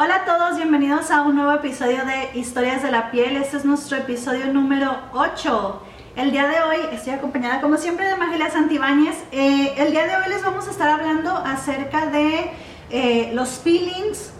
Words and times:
Hola 0.00 0.14
a 0.14 0.24
todos, 0.24 0.54
bienvenidos 0.54 1.10
a 1.10 1.22
un 1.22 1.34
nuevo 1.34 1.50
episodio 1.50 2.04
de 2.04 2.38
Historias 2.38 2.84
de 2.84 2.92
la 2.92 3.10
Piel. 3.10 3.36
Este 3.36 3.56
es 3.56 3.64
nuestro 3.64 3.96
episodio 3.96 4.46
número 4.52 4.96
8. 5.12 5.82
El 6.14 6.30
día 6.30 6.46
de 6.46 6.60
hoy 6.60 6.76
estoy 6.92 7.14
acompañada 7.14 7.60
como 7.60 7.76
siempre 7.78 8.06
de 8.06 8.14
Magelia 8.14 8.48
Santibáñez. 8.48 9.16
Eh, 9.32 9.74
el 9.76 9.90
día 9.90 10.06
de 10.06 10.14
hoy 10.14 10.28
les 10.28 10.44
vamos 10.44 10.68
a 10.68 10.70
estar 10.70 10.88
hablando 10.88 11.36
acerca 11.36 12.06
de 12.06 12.52
eh, 12.90 13.32
los 13.34 13.48
peelings, 13.58 14.30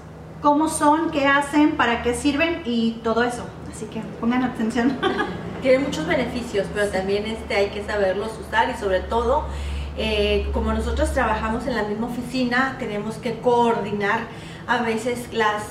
cómo 0.43 0.69
son, 0.69 1.11
qué 1.11 1.27
hacen, 1.27 1.73
para 1.73 2.05
qué 2.05 2.15
sirven 2.15 2.63
y 2.65 3.01
todo 3.03 3.25
eso. 3.25 3.45
Así 3.69 3.87
que 3.87 3.99
pongan 4.21 4.45
atención. 4.45 4.97
Tiene 5.61 5.81
muchos 5.81 6.07
beneficios, 6.07 6.69
pero 6.73 6.87
también 6.87 7.27
este, 7.27 7.57
hay 7.57 7.71
que 7.71 7.83
saberlos 7.83 8.31
usar 8.39 8.71
y 8.71 8.79
sobre 8.79 9.01
todo, 9.01 9.45
eh, 9.97 10.49
como 10.53 10.73
nosotros 10.73 11.13
trabajamos 11.13 11.67
en 11.67 11.75
la 11.75 11.83
misma 11.83 12.07
oficina, 12.07 12.77
tenemos 12.79 13.17
que 13.17 13.41
coordinar 13.41 14.21
a 14.69 14.83
veces 14.83 15.33
las 15.33 15.63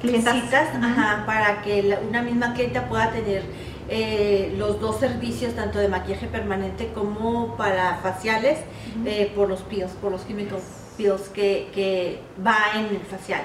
Clientas. 0.00 0.34
visitas 0.34 0.68
Ujú. 0.76 0.84
ajá, 0.84 1.24
para 1.26 1.60
que 1.62 1.82
la- 1.82 1.98
una 2.08 2.22
misma 2.22 2.54
clienta 2.54 2.88
pueda 2.88 3.10
tener 3.10 3.42
eh, 3.88 4.54
los 4.56 4.80
dos 4.80 5.00
servicios, 5.00 5.54
tanto 5.54 5.78
de 5.78 5.88
maquillaje 5.88 6.26
permanente 6.28 6.92
como 6.94 7.56
para 7.56 7.96
faciales, 8.02 8.58
eh, 9.04 9.30
por 9.34 9.48
los 9.48 9.60
peels, 9.62 9.90
por 10.00 10.12
los 10.12 10.22
químicos 10.22 10.60
peels 10.96 11.22
que, 11.28 11.68
que 11.74 12.20
va 12.46 12.56
en 12.76 12.86
el 12.86 13.00
facial. 13.00 13.42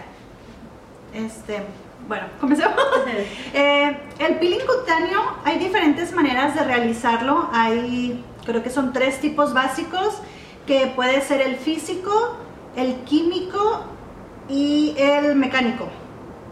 Este, 1.13 1.63
bueno, 2.07 2.25
comencemos. 2.39 2.75
Eh, 3.53 3.97
el 4.19 4.35
peeling 4.35 4.59
cutáneo, 4.65 5.19
hay 5.43 5.57
diferentes 5.57 6.13
maneras 6.13 6.53
de 6.55 6.63
realizarlo. 6.63 7.49
Hay, 7.51 8.23
creo 8.45 8.61
que 8.61 8.69
son 8.69 8.93
tres 8.93 9.19
tipos 9.19 9.53
básicos, 9.53 10.19
que 10.67 10.87
puede 10.95 11.21
ser 11.21 11.41
el 11.41 11.55
físico, 11.55 12.37
el 12.75 12.95
químico 13.05 13.83
y 14.49 14.95
el 14.97 15.35
mecánico. 15.35 15.87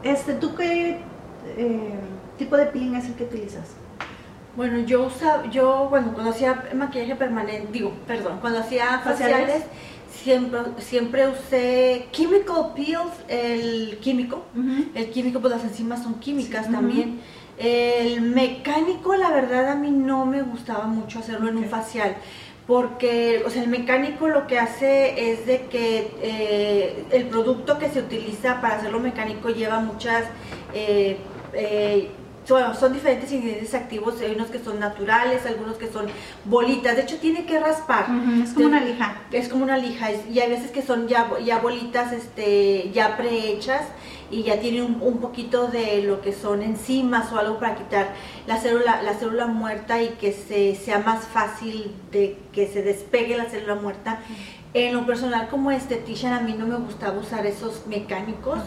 Este, 0.04 0.34
¿Tú 0.34 0.56
qué 0.56 1.00
eh, 1.58 1.94
tipo 2.38 2.58
de 2.58 2.66
peeling 2.68 2.96
es 2.96 3.06
el 3.06 3.16
que 3.16 3.24
utilizas? 3.24 3.72
Bueno, 4.56 4.80
yo 4.80 5.08
usaba, 5.08 5.50
yo 5.50 5.88
bueno, 5.90 6.14
cuando 6.14 6.32
hacía 6.32 6.70
maquillaje 6.74 7.16
permanente, 7.16 7.68
digo, 7.72 7.92
perdón, 8.08 8.38
cuando 8.40 8.60
hacía 8.60 9.00
Faciales. 9.00 9.38
faciales, 9.38 9.64
siempre, 10.10 10.60
siempre 10.80 11.28
usé 11.28 12.08
chemical 12.12 12.74
peels, 12.74 13.12
el 13.28 13.98
químico, 14.02 14.46
el 14.94 15.10
químico, 15.10 15.42
pues 15.42 15.54
las 15.54 15.64
enzimas 15.64 16.04
son 16.04 16.16
químicas 16.16 16.72
también. 16.72 17.20
El 17.58 18.22
mecánico, 18.22 19.16
la 19.16 19.32
verdad, 19.32 19.70
a 19.70 19.76
mí 19.76 19.90
no 19.92 20.26
me 20.26 20.42
gustaba 20.42 20.86
mucho 20.88 21.20
hacerlo 21.20 21.50
en 21.50 21.58
un 21.58 21.66
facial. 21.66 22.16
Porque, 22.68 23.44
o 23.46 23.50
sea, 23.50 23.62
el 23.62 23.70
mecánico 23.70 24.28
lo 24.28 24.48
que 24.48 24.58
hace 24.58 25.32
es 25.32 25.46
de 25.46 25.68
que 25.68 26.12
eh, 26.22 27.06
el 27.12 27.26
producto 27.28 27.78
que 27.78 27.90
se 27.90 28.00
utiliza 28.00 28.60
para 28.60 28.78
hacerlo 28.78 29.00
mecánico 29.00 29.50
lleva 29.50 29.80
muchas, 29.80 30.26
eh, 30.74 31.18
eh, 31.54 32.10
son 32.46 32.94
diferentes 32.94 33.32
ingredientes 33.32 33.74
activos, 33.74 34.20
hay 34.22 34.32
unos 34.32 34.50
que 34.50 34.60
son 34.60 34.80
naturales, 34.80 35.46
algunos 35.46 35.78
que 35.78 35.88
son 35.88 36.06
bolitas, 36.46 36.96
de 36.96 37.04
hecho 37.04 37.18
tiene 37.18 37.46
que 37.46 37.60
raspar. 37.60 38.08
Es 38.44 38.54
como 38.54 38.68
una 38.68 38.84
lija. 38.84 39.22
Es 39.32 39.50
como 39.50 39.64
una 39.64 39.78
lija 39.78 40.10
y 40.12 40.40
hay 40.40 40.50
veces 40.50 40.72
que 40.72 40.82
son 40.82 41.08
ya, 41.08 41.30
ya 41.44 41.60
bolitas 41.60 42.14
este, 42.14 42.92
ya 42.94 43.18
prehechas 43.18 43.82
y 44.32 44.44
ya 44.44 44.60
tienen 44.60 44.84
un, 44.84 45.02
un 45.02 45.18
poquito 45.20 45.68
de 45.68 46.02
lo 46.04 46.22
que 46.22 46.34
son 46.34 46.62
enzimas 46.62 47.32
o 47.32 47.38
algo 47.38 47.60
para 47.60 47.76
quitar 47.76 48.10
la 48.48 48.58
célula, 48.58 49.02
la 49.02 49.14
célula 49.14 49.46
muerta 49.48 50.02
y 50.02 50.10
que 50.20 50.32
se, 50.34 50.76
sea 50.76 51.00
más 51.00 51.26
fácil 51.26 51.92
de 52.12 52.38
que 52.52 52.68
se 52.68 52.82
despegue 52.82 53.38
la 53.38 53.46
célula 53.46 53.76
muerta. 53.76 54.20
En 54.74 54.94
lo 54.94 55.06
personal 55.06 55.48
como 55.48 55.72
estetician 55.72 56.34
a 56.34 56.42
mí 56.42 56.54
no 56.54 56.68
me 56.68 56.76
gustaba 56.76 57.18
usar 57.18 57.46
esos 57.46 57.88
mecánicos 57.88 58.60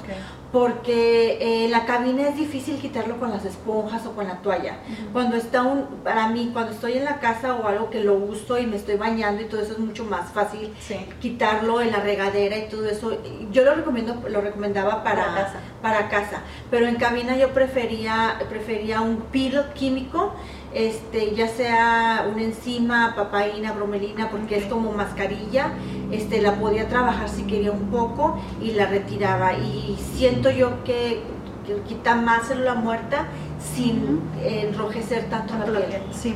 porque 0.52 1.64
eh, 1.64 1.68
la 1.68 1.84
cabina 1.84 2.28
es 2.28 2.36
difícil 2.36 2.76
quitarlo 2.78 3.18
con 3.18 3.30
las 3.30 3.44
esponjas 3.44 4.06
o 4.06 4.12
con 4.12 4.26
la 4.26 4.36
toalla. 4.38 4.78
Cuando 5.12 5.36
está 5.36 5.62
un, 5.62 5.84
para 6.02 6.28
mí, 6.28 6.48
cuando 6.54 6.72
estoy 6.72 6.94
en 6.94 7.04
la 7.04 7.20
casa 7.20 7.54
o 7.56 7.66
algo 7.68 7.90
que 7.90 8.02
lo 8.02 8.14
uso 8.14 8.58
y 8.58 8.66
me 8.66 8.76
estoy 8.76 8.96
bañando 8.96 9.42
y 9.42 9.44
todo 9.44 9.60
eso 9.60 9.72
es 9.72 9.78
mucho 9.78 10.04
más 10.04 10.32
fácil 10.32 10.72
Sí. 10.80 10.96
quitarlo 11.20 11.82
en 11.82 11.92
la 11.92 12.00
regadera 12.00 12.56
y 12.56 12.68
todo 12.70 12.86
eso. 12.86 13.18
Yo 13.52 13.64
lo 13.64 13.74
recomiendo, 13.74 14.22
lo 14.30 14.40
recomendaba 14.40 15.04
para, 15.04 15.26
Para 15.26 15.47
casa. 15.48 15.60
para 15.82 16.08
casa. 16.08 16.40
Pero 16.70 16.86
en 16.86 16.96
cabina 16.96 17.36
yo 17.36 17.50
prefería, 17.50 18.36
prefería 18.48 19.00
un 19.00 19.16
peel 19.32 19.64
químico, 19.74 20.34
este, 20.74 21.34
ya 21.34 21.48
sea 21.48 22.26
una 22.32 22.42
enzima, 22.42 23.14
papaína, 23.16 23.72
bromelina, 23.72 24.30
porque 24.30 24.56
es 24.58 24.66
como 24.66 24.92
mascarilla. 24.92 25.72
Este, 26.10 26.40
la 26.40 26.54
podía 26.54 26.88
trabajar 26.88 27.28
si 27.28 27.44
quería 27.44 27.72
un 27.72 27.90
poco 27.90 28.40
y 28.60 28.72
la 28.72 28.86
retiraba. 28.86 29.54
Y 29.54 29.98
siento 30.14 30.50
yo 30.50 30.84
que, 30.84 31.22
que 31.66 31.80
quita 31.86 32.14
más 32.14 32.48
célula 32.48 32.74
muerta 32.74 33.26
sin 33.74 34.20
enrojecer 34.42 35.24
tanto 35.30 35.54
la 35.58 35.80
piel. 35.86 36.02
Sí. 36.12 36.34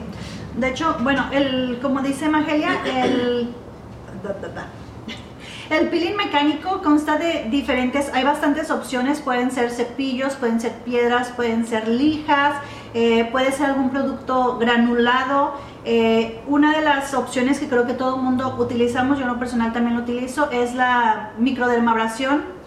De 0.56 0.68
hecho, 0.68 0.96
bueno, 1.00 1.28
el, 1.32 1.78
como 1.80 2.02
dice 2.02 2.28
Magelia, 2.28 2.80
el, 2.84 3.54
da, 4.22 4.34
da, 4.34 4.48
da. 4.48 4.81
El 5.72 5.88
peeling 5.88 6.16
mecánico 6.16 6.82
consta 6.82 7.18
de 7.18 7.46
diferentes, 7.50 8.10
hay 8.12 8.24
bastantes 8.24 8.70
opciones, 8.70 9.20
pueden 9.20 9.50
ser 9.50 9.70
cepillos, 9.70 10.34
pueden 10.34 10.60
ser 10.60 10.72
piedras, 10.84 11.30
pueden 11.30 11.66
ser 11.66 11.88
lijas, 11.88 12.56
eh, 12.94 13.28
puede 13.32 13.52
ser 13.52 13.66
algún 13.66 13.90
producto 13.90 14.58
granulado. 14.58 15.54
Eh, 15.84 16.40
una 16.46 16.76
de 16.76 16.82
las 16.82 17.14
opciones 17.14 17.58
que 17.58 17.68
creo 17.68 17.86
que 17.86 17.94
todo 17.94 18.16
el 18.16 18.22
mundo 18.22 18.56
utilizamos, 18.58 19.18
yo 19.18 19.24
en 19.24 19.32
lo 19.32 19.38
personal 19.38 19.72
también 19.72 19.96
lo 19.96 20.02
utilizo, 20.02 20.50
es 20.50 20.74
la 20.74 21.32
microdermabrasión 21.38 22.62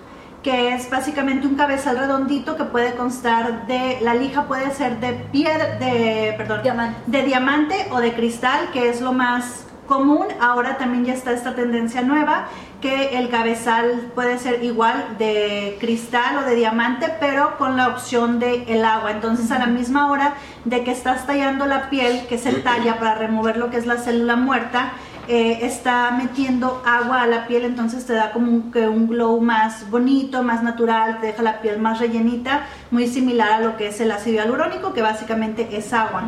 que 0.46 0.76
es 0.76 0.92
básicamente 0.92 1.48
un 1.48 1.56
cabezal 1.56 1.98
redondito 1.98 2.56
que 2.56 2.66
puede 2.66 2.94
constar 2.94 3.66
de, 3.66 3.98
la 4.02 4.14
lija 4.14 4.44
puede 4.44 4.70
ser 4.76 5.00
de 5.00 5.14
piedra, 5.14 5.80
de, 5.80 6.36
perdón, 6.38 6.62
Diamante. 6.62 7.00
de 7.08 7.24
diamante 7.24 7.88
o 7.90 8.00
de 8.00 8.14
cristal, 8.14 8.70
que 8.72 8.90
es 8.90 9.02
lo 9.02 9.12
más 9.12 9.66
común. 9.88 10.28
Ahora 10.40 10.78
también 10.78 11.06
ya 11.06 11.14
está 11.14 11.32
esta 11.32 11.56
tendencia 11.56 12.04
nueva, 12.04 12.48
que 12.86 13.18
el 13.18 13.30
cabezal 13.30 14.12
puede 14.14 14.38
ser 14.38 14.64
igual 14.64 15.16
de 15.18 15.76
cristal 15.80 16.38
o 16.38 16.42
de 16.48 16.56
diamante, 16.56 17.08
pero 17.20 17.58
con 17.58 17.76
la 17.78 17.88
opción 17.88 18.38
de 18.38 18.64
el 18.68 18.86
agua. 18.86 19.10
Entonces 19.10 19.50
a 19.50 19.58
la 19.58 19.66
misma 19.66 20.12
hora 20.12 20.36
de 20.66 20.84
que 20.84 20.92
estás 20.92 21.26
tallando 21.26 21.66
la 21.66 21.90
piel, 21.90 22.28
que 22.28 22.38
se 22.38 22.54
talla 22.54 23.00
para 23.00 23.16
remover 23.16 23.58
lo 23.58 23.72
que 23.72 23.78
es 23.78 23.88
la 23.88 23.98
célula 23.98 24.36
muerta, 24.36 24.92
eh, 25.28 25.62
está 25.64 26.12
metiendo 26.12 26.84
agua 26.86 27.24
a 27.24 27.26
la 27.26 27.48
piel, 27.48 27.66
entonces 27.66 28.06
te 28.06 28.14
da 28.14 28.32
como 28.32 28.52
un, 28.52 28.72
que 28.72 28.88
un 28.88 29.08
glow 29.08 29.42
más 29.42 29.90
bonito, 29.90 30.44
más 30.44 30.62
natural, 30.62 31.20
te 31.22 31.28
deja 31.28 31.42
la 31.42 31.62
piel 31.62 31.80
más 31.80 31.98
rellenita, 31.98 32.68
muy 32.92 33.08
similar 33.08 33.54
a 33.54 33.60
lo 33.62 33.78
que 33.78 33.88
es 33.88 34.00
el 34.00 34.12
ácido 34.12 34.44
hialurónico, 34.44 34.94
que 34.94 35.02
básicamente 35.02 35.70
es 35.72 35.92
agua. 35.92 36.26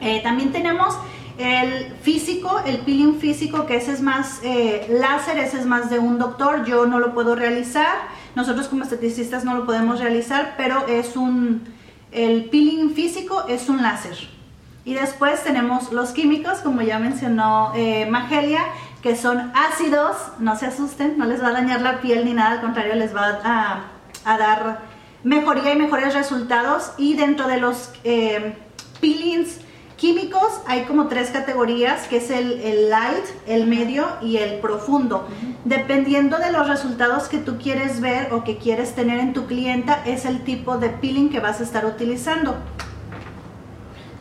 Eh, 0.00 0.22
también 0.22 0.52
tenemos 0.52 0.98
el 1.38 1.94
físico, 2.02 2.60
el 2.64 2.78
peeling 2.78 3.18
físico, 3.18 3.66
que 3.66 3.76
ese 3.76 3.92
es 3.92 4.00
más 4.00 4.40
eh, 4.42 4.86
láser, 4.88 5.38
ese 5.38 5.58
es 5.58 5.66
más 5.66 5.90
de 5.90 5.98
un 5.98 6.18
doctor, 6.18 6.64
yo 6.64 6.86
no 6.86 6.98
lo 6.98 7.12
puedo 7.14 7.34
realizar, 7.34 8.08
nosotros 8.34 8.68
como 8.68 8.84
esteticistas 8.84 9.44
no 9.44 9.54
lo 9.54 9.66
podemos 9.66 10.00
realizar, 10.00 10.54
pero 10.56 10.86
es 10.86 11.16
un, 11.16 11.64
el 12.12 12.46
peeling 12.46 12.94
físico 12.94 13.44
es 13.48 13.68
un 13.68 13.82
láser. 13.82 14.16
Y 14.86 14.94
después 14.94 15.42
tenemos 15.42 15.92
los 15.92 16.10
químicos, 16.10 16.58
como 16.58 16.80
ya 16.80 17.00
mencionó 17.00 17.72
eh, 17.74 18.06
Magelia, 18.06 18.60
que 19.02 19.16
son 19.16 19.52
ácidos, 19.54 20.16
no 20.38 20.56
se 20.56 20.66
asusten, 20.66 21.18
no 21.18 21.26
les 21.26 21.42
va 21.42 21.48
a 21.48 21.52
dañar 21.52 21.80
la 21.80 22.00
piel 22.00 22.24
ni 22.24 22.34
nada, 22.34 22.52
al 22.52 22.60
contrario, 22.60 22.94
les 22.94 23.14
va 23.14 23.40
a, 24.24 24.38
dar 24.38 24.82
mejoría 25.24 25.72
y 25.72 25.76
mejores 25.76 26.14
resultados. 26.14 26.92
Y 26.98 27.14
dentro 27.14 27.48
de 27.48 27.58
los 27.58 27.90
eh, 28.04 28.56
peelings 29.00 29.58
químicos 29.96 30.60
hay 30.66 30.82
como 30.82 31.08
tres 31.08 31.30
categorías, 31.30 32.06
que 32.08 32.18
es 32.18 32.30
el, 32.30 32.60
el 32.60 32.90
light, 32.90 33.24
el 33.46 33.66
medio 33.66 34.06
y 34.22 34.36
el 34.36 34.58
profundo. 34.60 35.26
Dependiendo 35.64 36.38
de 36.38 36.52
los 36.52 36.68
resultados 36.68 37.28
que 37.28 37.38
tú 37.38 37.56
quieres 37.58 38.00
ver 38.00 38.32
o 38.32 38.44
que 38.44 38.58
quieres 38.58 38.94
tener 38.94 39.18
en 39.18 39.32
tu 39.32 39.46
clienta, 39.46 40.02
es 40.06 40.24
el 40.26 40.44
tipo 40.44 40.78
de 40.78 40.90
peeling 40.90 41.30
que 41.30 41.40
vas 41.40 41.60
a 41.60 41.64
estar 41.64 41.84
utilizando. 41.86 42.56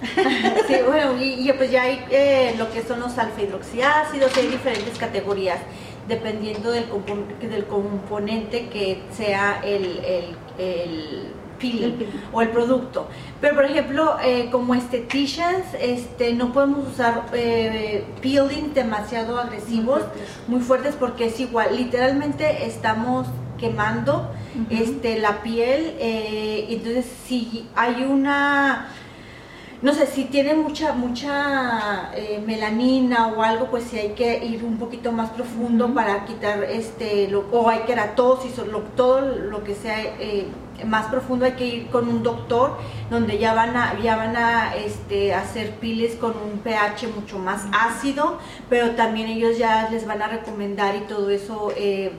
Sí, 0.67 0.75
bueno, 0.85 1.17
y, 1.21 1.47
y, 1.49 1.53
pues 1.53 1.71
ya 1.71 1.83
hay 1.83 2.03
eh, 2.11 2.55
lo 2.57 2.71
que 2.71 2.81
son 2.83 2.99
los 2.99 3.17
alfa 3.17 3.41
hidroxiácidos, 3.41 4.35
hay 4.37 4.47
diferentes 4.47 4.97
categorías 4.97 5.59
dependiendo 6.07 6.69
del, 6.71 6.87
compon- 6.89 7.39
del 7.39 7.65
componente 7.65 8.67
que 8.69 9.01
sea 9.15 9.61
el, 9.63 9.99
el, 10.05 10.35
el 10.59 11.27
peeling 11.59 11.83
El 11.83 11.93
peeling. 11.93 12.21
o 12.31 12.41
el 12.41 12.49
producto. 12.49 13.07
Pero 13.41 13.55
por 13.55 13.65
ejemplo, 13.65 14.17
eh, 14.23 14.49
como 14.51 14.75
estheticians, 14.75 15.65
este, 15.79 16.33
no 16.33 16.51
podemos 16.51 16.87
usar 16.87 17.25
eh, 17.33 18.05
peeling 18.21 18.73
demasiado 18.73 19.39
agresivos, 19.39 20.01
muy 20.47 20.61
fuertes, 20.61 20.95
porque 20.95 21.27
es 21.27 21.39
igual, 21.39 21.75
literalmente 21.75 22.65
estamos 22.65 23.27
quemando 23.57 24.31
este, 24.69 25.19
la 25.19 25.41
piel, 25.41 25.95
eh, 25.99 26.67
entonces 26.69 27.05
si 27.25 27.67
hay 27.75 28.03
una 28.03 28.89
no 29.85 29.93
sé, 29.93 30.07
si 30.07 30.23
tiene 30.25 30.55
mucha, 30.55 30.93
mucha 30.93 32.09
eh, 32.15 32.41
melanina 32.43 33.27
o 33.27 33.43
algo, 33.43 33.67
pues 33.69 33.83
sí 33.83 33.99
hay 33.99 34.09
que 34.13 34.43
ir 34.43 34.63
un 34.63 34.79
poquito 34.79 35.11
más 35.11 35.29
profundo 35.29 35.93
para 35.93 36.25
quitar 36.25 36.63
este, 36.63 37.27
lo, 37.27 37.45
o 37.51 37.69
hay 37.69 37.81
queratosis 37.81 38.57
o 38.57 38.65
lo, 38.65 38.79
todo 38.79 39.21
lo 39.21 39.63
que 39.63 39.75
sea 39.75 40.01
eh, 40.01 40.47
más 40.87 41.05
profundo 41.09 41.45
hay 41.45 41.51
que 41.51 41.67
ir 41.67 41.87
con 41.91 42.07
un 42.09 42.23
doctor 42.23 42.79
donde 43.11 43.37
ya 43.37 43.53
van 43.53 43.77
a, 43.77 43.99
ya 43.99 44.15
van 44.15 44.35
a 44.35 44.75
este, 44.75 45.35
hacer 45.35 45.75
piles 45.75 46.15
con 46.15 46.31
un 46.31 46.61
pH 46.63 47.07
mucho 47.15 47.37
más 47.37 47.67
ácido, 47.71 48.39
pero 48.67 48.95
también 48.95 49.27
ellos 49.27 49.59
ya 49.59 49.87
les 49.91 50.07
van 50.07 50.23
a 50.23 50.27
recomendar 50.27 50.95
y 50.95 51.01
todo 51.01 51.29
eso. 51.29 51.71
Eh, 51.77 52.11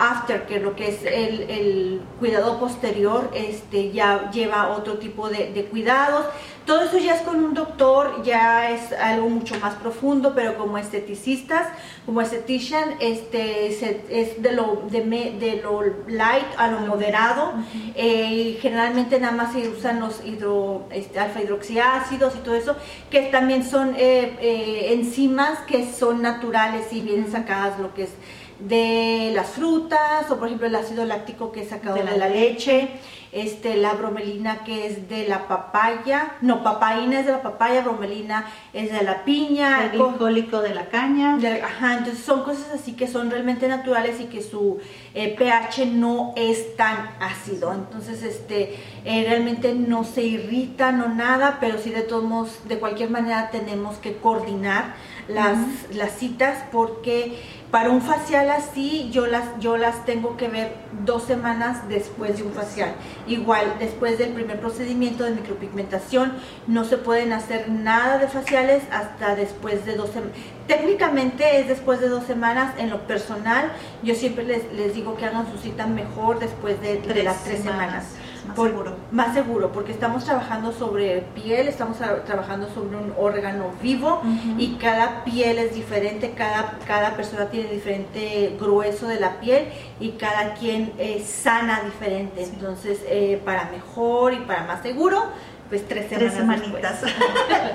after, 0.00 0.46
que 0.46 0.58
lo 0.58 0.74
que 0.74 0.88
es 0.88 1.04
el, 1.04 2.00
cuidado 2.18 2.58
posterior, 2.58 3.30
este, 3.34 3.92
ya 3.92 4.30
lleva 4.30 4.70
otro 4.70 4.94
tipo 4.94 5.28
de, 5.28 5.68
cuidados. 5.70 6.26
Todo 6.70 6.82
eso 6.82 6.98
ya 6.98 7.16
es 7.16 7.22
con 7.22 7.42
un 7.42 7.52
doctor, 7.52 8.22
ya 8.22 8.70
es 8.70 8.92
algo 8.92 9.28
mucho 9.28 9.58
más 9.58 9.74
profundo, 9.74 10.34
pero 10.36 10.56
como 10.56 10.78
esteticistas, 10.78 11.66
como 12.06 12.20
estetician, 12.20 12.94
este, 13.00 13.66
es 13.66 14.40
de 14.40 14.52
lo, 14.52 14.84
de, 14.88 15.00
de, 15.00 15.60
lo 15.64 15.82
light 16.06 16.46
a 16.56 16.68
lo 16.68 16.78
moderado. 16.78 17.54
Eh, 17.96 18.56
generalmente 18.62 19.18
nada 19.18 19.32
más 19.32 19.52
se 19.52 19.68
usan 19.68 19.98
los 19.98 20.24
hidro, 20.24 20.86
este, 20.92 21.18
alfa 21.18 21.42
hidroxiácidos 21.42 22.36
y 22.36 22.38
todo 22.38 22.54
eso, 22.54 22.76
que 23.10 23.22
también 23.22 23.68
son 23.68 23.96
eh, 23.96 24.36
eh, 24.40 24.92
enzimas 24.92 25.58
que 25.66 25.92
son 25.92 26.22
naturales 26.22 26.92
y 26.92 27.00
vienen 27.00 27.32
sacadas 27.32 27.80
lo 27.80 27.92
que 27.94 28.04
es 28.04 28.10
de 28.60 29.32
las 29.34 29.48
frutas 29.48 30.30
o 30.30 30.36
por 30.36 30.48
ejemplo 30.48 30.66
el 30.66 30.74
ácido 30.74 31.04
láctico 31.04 31.50
que 31.50 31.62
es 31.62 31.70
sacado 31.70 31.96
de 31.96 32.04
la, 32.04 32.28
leche, 32.28 32.90
este 33.32 33.76
la 33.76 33.94
bromelina 33.94 34.64
que 34.64 34.86
es 34.86 35.08
de 35.08 35.26
la 35.26 35.48
papaya, 35.48 36.32
no, 36.42 36.62
papaína 36.62 37.20
es 37.20 37.26
de 37.26 37.32
la 37.32 37.42
papaya, 37.42 37.80
bromelina 37.80 38.46
es 38.72 38.92
de 38.92 39.02
la 39.02 39.24
piña, 39.24 39.84
el 39.84 39.98
glicólico 39.98 40.60
de 40.60 40.74
la 40.74 40.86
caña. 40.86 41.38
ajá, 41.64 41.98
entonces 41.98 42.22
son 42.22 42.42
cosas 42.42 42.70
así 42.74 42.92
que 42.92 43.06
son 43.06 43.30
realmente 43.30 43.66
naturales 43.68 44.20
y 44.20 44.24
que 44.24 44.42
su 44.42 44.78
eh, 45.14 45.34
pH 45.38 45.86
no 45.86 46.34
es 46.36 46.76
tan 46.76 47.10
ácido, 47.20 47.72
entonces 47.72 48.22
este 48.22 48.78
eh, 49.04 49.24
realmente 49.26 49.74
no 49.74 50.04
se 50.04 50.22
irrita, 50.22 50.92
no 50.92 51.08
nada, 51.08 51.58
pero 51.60 51.78
sí 51.78 51.90
de 51.90 52.02
todos 52.02 52.24
modos, 52.24 52.68
de 52.68 52.78
cualquier 52.78 53.10
manera 53.10 53.50
tenemos 53.50 53.96
que 53.96 54.16
coordinar 54.16 54.94
las, 55.28 55.58
las 55.94 56.18
citas 56.18 56.64
porque 56.72 57.38
para 57.70 57.90
un 57.90 58.02
facial 58.02 58.50
así, 58.50 59.10
yo 59.12 59.26
las, 59.26 59.44
yo 59.60 59.76
las 59.76 60.04
tengo 60.04 60.36
que 60.36 60.48
ver 60.48 60.74
dos 61.04 61.22
semanas 61.22 61.88
después 61.88 62.36
de 62.36 62.42
un 62.42 62.52
facial. 62.52 62.94
Igual, 63.28 63.76
después 63.78 64.18
del 64.18 64.32
primer 64.32 64.58
procedimiento 64.58 65.22
de 65.24 65.30
micropigmentación, 65.30 66.32
no 66.66 66.84
se 66.84 66.98
pueden 66.98 67.32
hacer 67.32 67.68
nada 67.68 68.18
de 68.18 68.26
faciales 68.26 68.82
hasta 68.90 69.36
después 69.36 69.86
de 69.86 69.94
dos 69.94 70.10
semanas. 70.10 70.36
Técnicamente 70.66 71.60
es 71.60 71.68
después 71.68 72.00
de 72.00 72.08
dos 72.08 72.24
semanas. 72.24 72.74
En 72.78 72.90
lo 72.90 73.06
personal, 73.06 73.70
yo 74.02 74.14
siempre 74.14 74.44
les, 74.44 74.72
les 74.72 74.94
digo 74.94 75.16
que 75.16 75.26
hagan 75.26 75.50
su 75.50 75.58
cita 75.58 75.86
mejor 75.86 76.40
después 76.40 76.80
de, 76.80 77.00
las 77.22 77.44
tres 77.44 77.62
semanas 77.62 78.04
más 78.46 78.56
seguro. 78.56 78.96
Más 79.10 79.34
seguro, 79.34 79.72
porque 79.72 79.92
estamos 79.92 80.24
trabajando 80.24 80.72
sobre 80.72 81.22
piel, 81.34 81.68
estamos 81.68 81.98
trabajando 81.98 82.68
sobre 82.72 82.96
un 82.96 83.12
órgano 83.18 83.72
vivo 83.82 84.22
y 84.58 84.76
cada 84.76 85.24
piel 85.24 85.58
es 85.58 85.74
diferente, 85.74 86.32
cada, 86.36 86.78
cada 86.86 87.16
persona 87.16 87.46
tiene 87.46 87.70
diferente 87.70 88.56
grueso 88.58 89.08
de 89.08 89.20
la 89.20 89.40
piel 89.40 89.68
y 89.98 90.10
cada 90.12 90.54
quien 90.54 90.92
es 90.98 91.26
sana 91.26 91.80
diferente. 91.84 92.44
Entonces, 92.44 93.00
eh, 93.06 93.40
para 93.44 93.70
mejor 93.70 94.34
y 94.34 94.40
para 94.40 94.64
más 94.64 94.82
seguro, 94.82 95.22
pues 95.68 95.86
tres 95.86 96.08
semanas. 96.08 96.34
Tres 96.34 96.34
semanitas. 96.34 97.02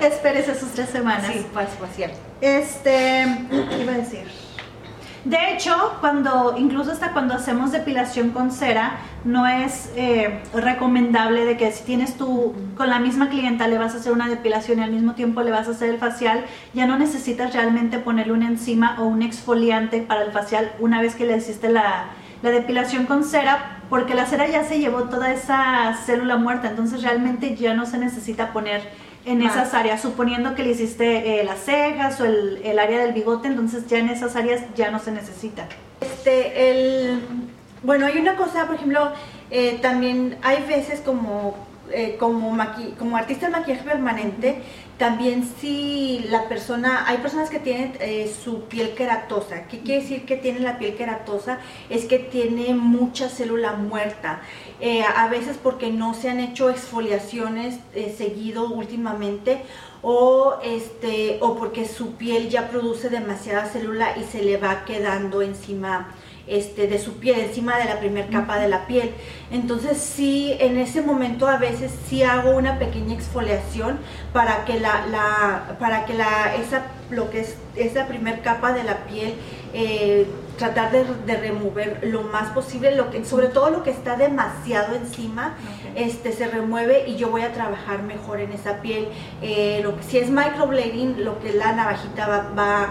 Esperes 0.02 0.48
esos 0.48 0.70
tres 0.72 0.90
semanas. 0.90 1.26
Sí, 1.32 1.46
pues, 1.52 1.68
pues 1.78 1.90
cierto. 1.94 2.18
Este, 2.40 3.26
¿qué 3.70 3.82
iba 3.82 3.92
a 3.92 3.98
decir? 3.98 4.45
De 5.26 5.52
hecho, 5.52 5.74
cuando, 5.98 6.54
incluso 6.56 6.92
hasta 6.92 7.10
cuando 7.10 7.34
hacemos 7.34 7.72
depilación 7.72 8.30
con 8.30 8.52
cera, 8.52 8.98
no 9.24 9.44
es 9.44 9.90
eh, 9.96 10.40
recomendable 10.54 11.44
de 11.44 11.56
que 11.56 11.72
si 11.72 11.82
tienes 11.82 12.16
tú, 12.16 12.54
con 12.76 12.88
la 12.88 13.00
misma 13.00 13.28
clienta 13.28 13.66
le 13.66 13.76
vas 13.76 13.94
a 13.94 13.96
hacer 13.96 14.12
una 14.12 14.28
depilación 14.28 14.78
y 14.78 14.82
al 14.84 14.92
mismo 14.92 15.14
tiempo 15.14 15.42
le 15.42 15.50
vas 15.50 15.66
a 15.66 15.72
hacer 15.72 15.90
el 15.90 15.98
facial, 15.98 16.44
ya 16.74 16.86
no 16.86 16.96
necesitas 16.96 17.54
realmente 17.54 17.98
ponerle 17.98 18.34
una 18.34 18.46
enzima 18.46 18.98
o 19.00 19.04
un 19.06 19.20
exfoliante 19.22 20.00
para 20.00 20.22
el 20.22 20.30
facial 20.30 20.70
una 20.78 21.02
vez 21.02 21.16
que 21.16 21.26
le 21.26 21.36
hiciste 21.36 21.70
la, 21.70 22.04
la 22.44 22.50
depilación 22.50 23.06
con 23.06 23.24
cera, 23.24 23.80
porque 23.90 24.14
la 24.14 24.26
cera 24.26 24.46
ya 24.46 24.62
se 24.62 24.78
llevó 24.78 25.08
toda 25.08 25.32
esa 25.32 25.92
célula 26.06 26.36
muerta, 26.36 26.68
entonces 26.68 27.02
realmente 27.02 27.56
ya 27.56 27.74
no 27.74 27.84
se 27.84 27.98
necesita 27.98 28.52
poner 28.52 28.82
en 29.26 29.42
esas 29.42 29.74
áreas, 29.74 30.00
suponiendo 30.00 30.54
que 30.54 30.62
le 30.62 30.70
hiciste 30.70 31.40
eh, 31.40 31.44
las 31.44 31.58
cejas 31.58 32.20
o 32.20 32.24
el, 32.24 32.60
el, 32.64 32.78
área 32.78 33.00
del 33.00 33.12
bigote, 33.12 33.48
entonces 33.48 33.86
ya 33.88 33.98
en 33.98 34.08
esas 34.08 34.36
áreas 34.36 34.62
ya 34.76 34.90
no 34.92 35.00
se 35.00 35.10
necesita. 35.10 35.66
Este, 36.00 36.70
el, 36.70 37.20
bueno, 37.82 38.06
hay 38.06 38.18
una 38.18 38.36
cosa, 38.36 38.66
por 38.66 38.76
ejemplo, 38.76 39.10
eh, 39.50 39.78
también 39.82 40.38
hay 40.42 40.62
veces 40.62 41.00
como, 41.00 41.56
eh, 41.90 42.16
como, 42.18 42.56
como 42.98 43.16
artista 43.16 43.46
de 43.46 43.52
maquillaje 43.52 43.84
permanente, 43.84 44.62
también 44.98 45.48
si 45.60 46.24
la 46.30 46.48
persona, 46.48 47.04
hay 47.06 47.18
personas 47.18 47.50
que 47.50 47.58
tienen 47.58 47.94
su 48.28 48.62
piel 48.64 48.94
queratosa. 48.94 49.66
¿Qué 49.68 49.80
quiere 49.80 50.02
decir 50.02 50.24
que 50.24 50.36
tiene 50.36 50.60
la 50.60 50.78
piel 50.78 50.96
queratosa? 50.96 51.58
Es 51.90 52.06
que 52.06 52.18
tiene 52.18 52.74
mucha 52.74 53.28
célula 53.28 53.72
muerta. 53.72 54.40
Eh, 54.80 55.02
a 55.02 55.28
veces 55.28 55.58
porque 55.62 55.90
no 55.90 56.14
se 56.14 56.30
han 56.30 56.40
hecho 56.40 56.70
exfoliaciones 56.70 57.78
eh, 57.94 58.14
seguido 58.16 58.68
últimamente 58.68 59.62
o, 60.02 60.56
este, 60.62 61.38
o 61.40 61.56
porque 61.56 61.86
su 61.86 62.12
piel 62.12 62.48
ya 62.48 62.68
produce 62.68 63.08
demasiada 63.08 63.66
célula 63.66 64.16
y 64.18 64.24
se 64.24 64.42
le 64.42 64.56
va 64.56 64.84
quedando 64.84 65.42
encima 65.42 66.14
este, 66.46 66.86
de 66.86 66.98
su 66.98 67.14
piel, 67.14 67.40
encima 67.40 67.78
de 67.78 67.86
la 67.86 67.98
primera 67.98 68.28
capa 68.28 68.58
de 68.58 68.68
la 68.68 68.86
piel. 68.86 69.10
Entonces 69.50 69.98
sí, 69.98 70.56
en 70.58 70.78
ese 70.78 71.02
momento 71.02 71.48
a 71.48 71.58
veces 71.58 71.92
sí 72.08 72.22
hago 72.22 72.50
una 72.50 72.78
pequeña 72.78 73.14
exfoliación 73.14 73.98
para 74.32 74.64
que 74.64 74.78
la, 74.80 75.06
la 75.06 75.76
para 75.78 76.04
que 76.04 76.14
la, 76.14 76.54
esa, 76.56 76.86
lo 77.10 77.30
que 77.30 77.40
es 77.40 77.56
esa 77.74 78.06
primera 78.06 78.42
capa 78.42 78.72
de 78.72 78.84
la 78.84 79.04
piel 79.06 79.34
eh, 79.72 80.26
tratar 80.56 80.90
de, 80.90 81.36
remover 81.36 82.00
lo 82.04 82.22
más 82.22 82.48
posible, 82.50 82.94
lo 82.94 83.10
que, 83.10 83.24
sobre 83.24 83.48
todo 83.48 83.70
lo 83.70 83.82
que 83.82 83.90
está 83.90 84.16
demasiado 84.16 84.94
encima, 84.94 85.54
este, 85.94 86.32
se 86.32 86.46
remueve 86.48 87.04
y 87.06 87.16
yo 87.16 87.28
voy 87.28 87.42
a 87.42 87.52
trabajar 87.52 88.02
mejor 88.02 88.40
en 88.40 88.52
esa 88.52 88.80
piel. 88.80 89.08
Eh, 89.42 89.80
lo 89.82 89.96
que, 89.96 90.02
si 90.02 90.18
es 90.18 90.30
microblading, 90.30 91.24
lo 91.24 91.38
que 91.40 91.52
la 91.52 91.72
navajita 91.72 92.26
va, 92.26 92.50
va 92.56 92.88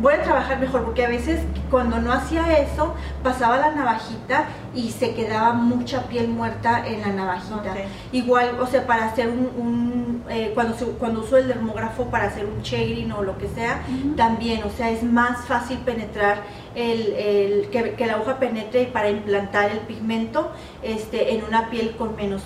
voy 0.00 0.14
a 0.14 0.22
trabajar 0.22 0.58
mejor, 0.58 0.84
porque 0.84 1.04
a 1.04 1.08
veces 1.08 1.40
cuando 1.70 2.00
no 2.00 2.12
hacía 2.12 2.58
eso, 2.58 2.94
pasaba 3.22 3.58
la 3.58 3.70
navajita 3.72 4.46
y 4.74 4.90
se 4.90 5.14
quedaba 5.14 5.52
mucha 5.52 6.04
piel 6.04 6.28
muerta 6.28 6.86
en 6.86 7.00
la 7.00 7.08
navajita. 7.08 7.74
Igual, 8.12 8.58
o 8.60 8.66
sea, 8.66 8.86
para 8.86 9.06
hacer 9.06 9.28
un, 9.28 10.24
eh, 10.28 10.52
cuando, 10.54 10.74
cuando 10.98 11.20
uso 11.20 11.36
el 11.36 11.48
dermógrafo 11.48 12.06
para 12.06 12.26
hacer 12.26 12.46
un 12.46 12.62
shading 12.62 13.12
o 13.12 13.22
lo 13.22 13.36
que 13.38 13.48
sea, 13.48 13.82
también, 14.16 14.62
o 14.64 14.70
sea, 14.70 14.90
es 14.90 15.02
más 15.02 15.46
fácil 15.46 15.78
penetrar 15.78 16.42
el, 16.74 17.68
que, 17.70 18.06
la 18.06 18.14
aguja 18.14 18.38
penetre 18.38 18.86
para 18.86 19.10
implantar 19.10 19.70
el 19.70 19.80
pigmento 19.80 20.50
este, 20.82 21.34
en 21.34 21.44
una 21.44 21.68
piel 21.68 21.96
con 21.96 22.16
menos, 22.16 22.42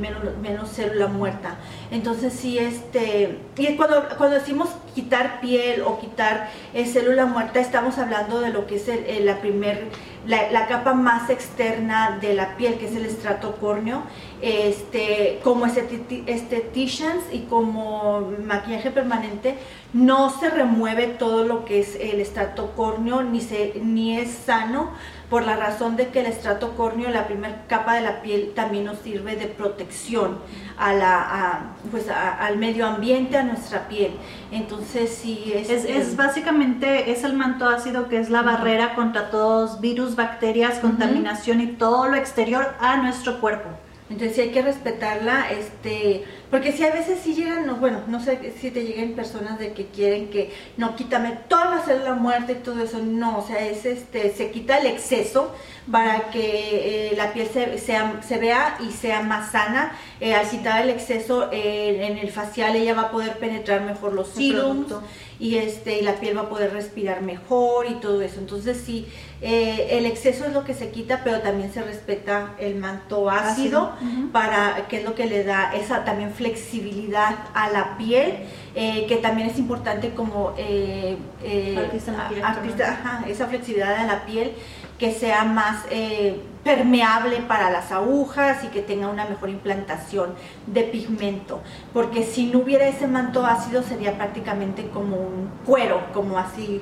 menos, 0.00 0.22
menos 0.40 0.70
célula 0.70 1.08
muerta. 1.08 1.56
Entonces 1.90 2.32
sí, 2.32 2.58
este, 2.58 3.40
y 3.56 3.76
cuando, 3.76 4.04
cuando 4.16 4.36
decimos 4.36 4.70
quitar 4.94 5.40
piel 5.40 5.82
o 5.82 5.98
quitar 5.98 6.50
eh, 6.72 6.86
célula 6.86 7.26
muerta, 7.26 7.60
estamos 7.60 7.98
hablando 7.98 8.40
de 8.40 8.50
lo 8.50 8.66
que 8.66 8.76
es 8.76 8.88
el, 8.88 9.26
la 9.26 9.40
primer 9.40 9.88
la, 10.26 10.66
capa 10.66 10.94
más 10.94 11.30
externa 11.30 12.18
de 12.20 12.34
la 12.34 12.56
piel, 12.56 12.74
que 12.78 12.86
es 12.86 12.96
el 12.96 13.04
estrato 13.04 13.56
córneo, 13.56 14.02
este, 14.40 15.40
como 15.42 15.66
esteticians 15.66 17.24
y 17.32 17.40
como 17.40 18.32
maquillaje 18.44 18.90
permanente, 18.90 19.56
no 19.92 20.30
se 20.30 20.50
remueve 20.50 21.06
todo 21.06 21.44
lo 21.44 21.64
que 21.64 21.80
es 21.80 21.96
el 21.96 22.20
estrato 22.20 22.72
córneo, 22.74 23.22
ni, 23.22 23.40
se, 23.40 23.74
ni 23.82 24.18
es 24.18 24.30
sano 24.30 24.92
por 25.34 25.44
la 25.44 25.56
razón 25.56 25.96
de 25.96 26.10
que 26.10 26.20
el 26.20 26.26
estrato 26.26 26.76
córneo, 26.76 27.10
la 27.10 27.26
primera 27.26 27.64
capa 27.66 27.94
de 27.94 28.02
la 28.02 28.22
piel, 28.22 28.52
también 28.54 28.84
nos 28.84 28.98
sirve 28.98 29.34
de 29.34 29.46
protección 29.48 30.38
a 30.78 30.92
la, 30.92 31.60
pues 31.90 32.08
al 32.08 32.56
medio 32.56 32.86
ambiente, 32.86 33.36
a 33.36 33.42
nuestra 33.42 33.88
piel. 33.88 34.12
Entonces, 34.52 35.10
sí, 35.10 35.52
es, 35.52 35.70
es, 35.70 36.14
básicamente, 36.14 37.10
es 37.10 37.24
el 37.24 37.32
manto 37.32 37.68
ácido 37.68 38.08
que 38.08 38.20
es 38.20 38.30
la 38.30 38.42
barrera 38.42 38.94
contra 38.94 39.32
todos 39.32 39.80
virus, 39.80 40.14
bacterias, 40.14 40.78
contaminación 40.78 41.60
y 41.60 41.66
todo 41.66 42.06
lo 42.06 42.14
exterior 42.14 42.72
a 42.78 42.98
nuestro 42.98 43.40
cuerpo. 43.40 43.70
Entonces 44.10 44.36
sí 44.36 44.42
hay 44.42 44.50
que 44.50 44.60
respetarla, 44.60 45.50
este, 45.50 46.24
porque 46.50 46.72
si 46.72 46.84
a 46.84 46.92
veces 46.92 47.20
sí 47.24 47.34
llegan, 47.34 47.66
no, 47.66 47.76
bueno, 47.76 48.00
no 48.06 48.20
sé 48.20 48.52
si 48.60 48.70
te 48.70 48.84
lleguen 48.84 49.14
personas 49.14 49.58
de 49.58 49.72
que 49.72 49.86
quieren 49.86 50.28
que 50.28 50.52
no 50.76 50.94
quítame 50.94 51.38
toda 51.48 51.76
la 51.76 51.80
célula 51.80 52.12
muerta 52.12 52.52
y 52.52 52.56
todo 52.56 52.82
eso, 52.82 52.98
no, 52.98 53.38
o 53.38 53.46
sea, 53.46 53.66
es 53.66 53.86
este, 53.86 54.30
se 54.34 54.50
quita 54.50 54.76
el 54.76 54.88
exceso 54.88 55.54
para 55.90 56.30
que 56.30 57.12
eh, 57.12 57.16
la 57.16 57.32
piel 57.32 57.48
se, 57.48 57.78
sea, 57.78 58.20
se 58.26 58.36
vea 58.36 58.76
y 58.86 58.92
sea 58.92 59.22
más 59.22 59.52
sana. 59.52 59.92
Eh, 60.20 60.34
al 60.34 60.48
quitar 60.48 60.82
el 60.82 60.90
exceso 60.90 61.48
eh, 61.50 62.06
en 62.06 62.18
el 62.18 62.30
facial 62.30 62.76
ella 62.76 62.94
va 62.94 63.02
a 63.02 63.10
poder 63.10 63.38
penetrar 63.38 63.80
mejor 63.82 64.12
los 64.12 64.28
serums 64.28 64.94
y 65.38 65.56
este 65.56 65.98
y 65.98 66.02
la 66.02 66.14
piel 66.14 66.36
va 66.36 66.42
a 66.42 66.48
poder 66.48 66.72
respirar 66.72 67.22
mejor 67.22 67.86
y 67.86 67.94
todo 67.94 68.22
eso. 68.22 68.38
Entonces 68.38 68.82
sí, 68.84 69.06
el 69.40 70.06
exceso 70.06 70.44
es 70.46 70.52
lo 70.52 70.64
que 70.64 70.74
se 70.74 70.90
quita, 70.90 71.22
pero 71.24 71.40
también 71.40 71.72
se 71.72 71.82
respeta 71.82 72.54
el 72.58 72.76
manto 72.76 73.30
ácido, 73.30 73.92
para 74.32 74.86
que 74.88 74.98
es 74.98 75.04
lo 75.04 75.14
que 75.14 75.26
le 75.26 75.44
da 75.44 75.74
esa 75.74 76.04
también 76.04 76.32
flexibilidad 76.32 77.34
a 77.54 77.70
la 77.70 77.96
piel, 77.98 78.34
que 78.74 79.18
también 79.22 79.48
es 79.50 79.58
importante 79.58 80.10
como 80.10 80.54
artista, 82.42 83.24
esa 83.26 83.46
flexibilidad 83.46 83.96
a 83.96 84.06
la 84.06 84.24
piel 84.24 84.52
que 84.98 85.12
sea 85.12 85.44
más 85.44 85.84
eh, 85.90 86.40
permeable 86.62 87.38
para 87.48 87.70
las 87.70 87.92
agujas 87.92 88.64
y 88.64 88.68
que 88.68 88.80
tenga 88.80 89.08
una 89.08 89.26
mejor 89.26 89.50
implantación 89.50 90.34
de 90.66 90.82
pigmento. 90.84 91.60
Porque 91.92 92.22
si 92.22 92.46
no 92.46 92.60
hubiera 92.60 92.86
ese 92.86 93.06
manto 93.06 93.44
ácido 93.44 93.82
sería 93.82 94.16
prácticamente 94.16 94.88
como 94.88 95.16
un 95.16 95.50
cuero, 95.66 96.00
como 96.12 96.38
así, 96.38 96.80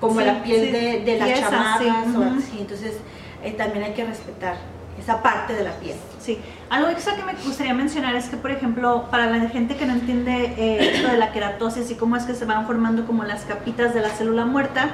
como 0.00 0.20
la 0.20 0.42
piel 0.42 0.72
de, 0.72 1.00
de 1.00 1.18
las 1.18 1.40
chamarras 1.40 2.14
o 2.16 2.22
así. 2.22 2.58
Entonces 2.58 2.96
eh, 3.42 3.52
también 3.52 3.84
hay 3.84 3.92
que 3.92 4.04
respetar 4.04 4.56
esa 5.00 5.22
parte 5.22 5.54
de 5.54 5.64
la 5.64 5.72
piel. 5.72 5.96
Sí, 6.20 6.38
algo 6.68 6.88
extra 6.88 7.16
que 7.16 7.24
me 7.24 7.32
gustaría 7.32 7.74
mencionar 7.74 8.14
es 8.14 8.26
que, 8.26 8.36
por 8.36 8.50
ejemplo, 8.50 9.06
para 9.10 9.26
la 9.26 9.48
gente 9.48 9.76
que 9.76 9.86
no 9.86 9.94
entiende 9.94 10.54
eh, 10.56 10.94
esto 10.94 11.08
de 11.08 11.16
la 11.16 11.32
queratosis 11.32 11.90
y 11.90 11.94
cómo 11.94 12.16
es 12.16 12.24
que 12.24 12.34
se 12.34 12.44
van 12.44 12.66
formando 12.66 13.06
como 13.06 13.24
las 13.24 13.44
capitas 13.44 13.94
de 13.94 14.00
la 14.00 14.10
célula 14.10 14.44
muerta, 14.44 14.90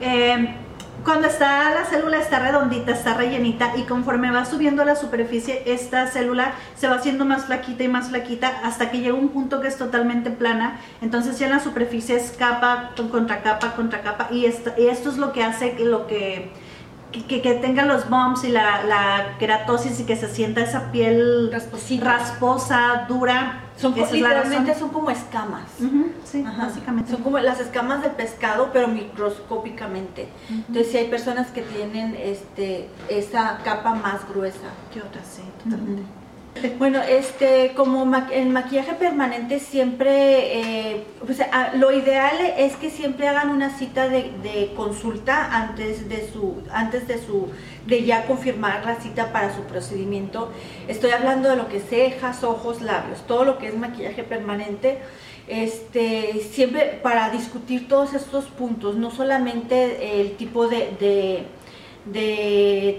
eh, 0.00 0.54
cuando 1.04 1.28
está 1.28 1.74
la 1.74 1.84
célula 1.84 2.18
está 2.18 2.38
redondita, 2.38 2.92
está 2.92 3.14
rellenita 3.14 3.72
y 3.76 3.82
conforme 3.82 4.30
va 4.30 4.44
subiendo 4.44 4.84
la 4.84 4.96
superficie, 4.96 5.62
esta 5.66 6.06
célula 6.06 6.52
se 6.76 6.88
va 6.88 6.96
haciendo 6.96 7.24
más 7.24 7.46
flaquita 7.46 7.84
y 7.84 7.88
más 7.88 8.08
flaquita 8.08 8.60
hasta 8.64 8.90
que 8.90 9.00
llega 9.00 9.14
un 9.14 9.30
punto 9.30 9.60
que 9.60 9.68
es 9.68 9.76
totalmente 9.76 10.30
plana. 10.30 10.80
Entonces 11.00 11.38
ya 11.38 11.46
en 11.46 11.52
la 11.52 11.60
superficie 11.60 12.16
es 12.16 12.32
capa 12.32 12.90
contra 13.10 13.42
capa 13.42 13.74
contra 13.74 14.02
capa 14.02 14.28
y 14.30 14.46
esto, 14.46 14.72
y 14.76 14.86
esto 14.86 15.10
es 15.10 15.16
lo 15.16 15.32
que 15.32 15.42
hace 15.42 15.72
que 15.72 15.84
lo 15.84 16.06
que 16.06 16.52
que, 17.12 17.42
que, 17.42 17.54
tenga 17.54 17.84
los 17.84 18.08
bumps 18.08 18.44
y 18.44 18.48
la, 18.48 18.84
la, 18.84 19.36
keratosis 19.38 20.00
y 20.00 20.04
que 20.04 20.16
se 20.16 20.28
sienta 20.28 20.60
esa 20.60 20.92
piel 20.92 21.50
rasposa, 22.00 23.06
dura. 23.08 23.64
Son 23.76 23.94
literalmente 23.94 24.74
son 24.74 24.90
como 24.90 25.10
escamas. 25.10 25.68
sí, 26.24 26.42
básicamente. 26.42 27.10
Son 27.10 27.22
como 27.22 27.38
las 27.38 27.60
escamas 27.60 28.02
del 28.02 28.12
pescado, 28.12 28.70
pero 28.72 28.88
microscópicamente. 28.88 30.28
Entonces, 30.50 30.92
si 30.92 30.98
hay 30.98 31.08
personas 31.08 31.48
que 31.48 31.62
tienen 31.62 32.14
este 32.14 32.88
esa 33.08 33.58
capa 33.64 33.94
más 33.94 34.28
gruesa 34.28 34.68
que 34.92 35.00
otras, 35.00 35.26
sí, 35.26 35.42
totalmente. 35.64 36.19
Bueno, 36.78 37.00
este, 37.00 37.72
como 37.74 38.02
el 38.32 38.48
maquillaje 38.48 38.94
permanente 38.94 39.60
siempre, 39.60 40.92
eh, 40.92 41.04
lo 41.74 41.92
ideal 41.92 42.36
es 42.58 42.76
que 42.76 42.90
siempre 42.90 43.28
hagan 43.28 43.50
una 43.50 43.70
cita 43.70 44.08
de, 44.08 44.72
consulta 44.76 45.56
antes 45.56 46.08
de 46.08 46.28
su, 46.30 46.62
antes 46.72 47.06
de 47.06 47.18
su, 47.18 47.48
de 47.86 48.04
ya 48.04 48.26
confirmar 48.26 48.84
la 48.84 48.96
cita 48.96 49.32
para 49.32 49.54
su 49.54 49.62
procedimiento. 49.62 50.50
Estoy 50.88 51.12
hablando 51.12 51.48
de 51.48 51.56
lo 51.56 51.68
que 51.68 51.78
es 51.78 51.88
cejas, 51.88 52.42
ojos, 52.42 52.82
labios, 52.82 53.26
todo 53.26 53.44
lo 53.44 53.56
que 53.56 53.68
es 53.68 53.76
maquillaje 53.76 54.24
permanente. 54.24 54.98
Este, 55.46 56.42
siempre 56.50 57.00
para 57.02 57.30
discutir 57.30 57.88
todos 57.88 58.12
estos 58.12 58.46
puntos, 58.46 58.96
no 58.96 59.10
solamente 59.10 60.20
el 60.20 60.36
tipo 60.36 60.68
de 60.68 61.46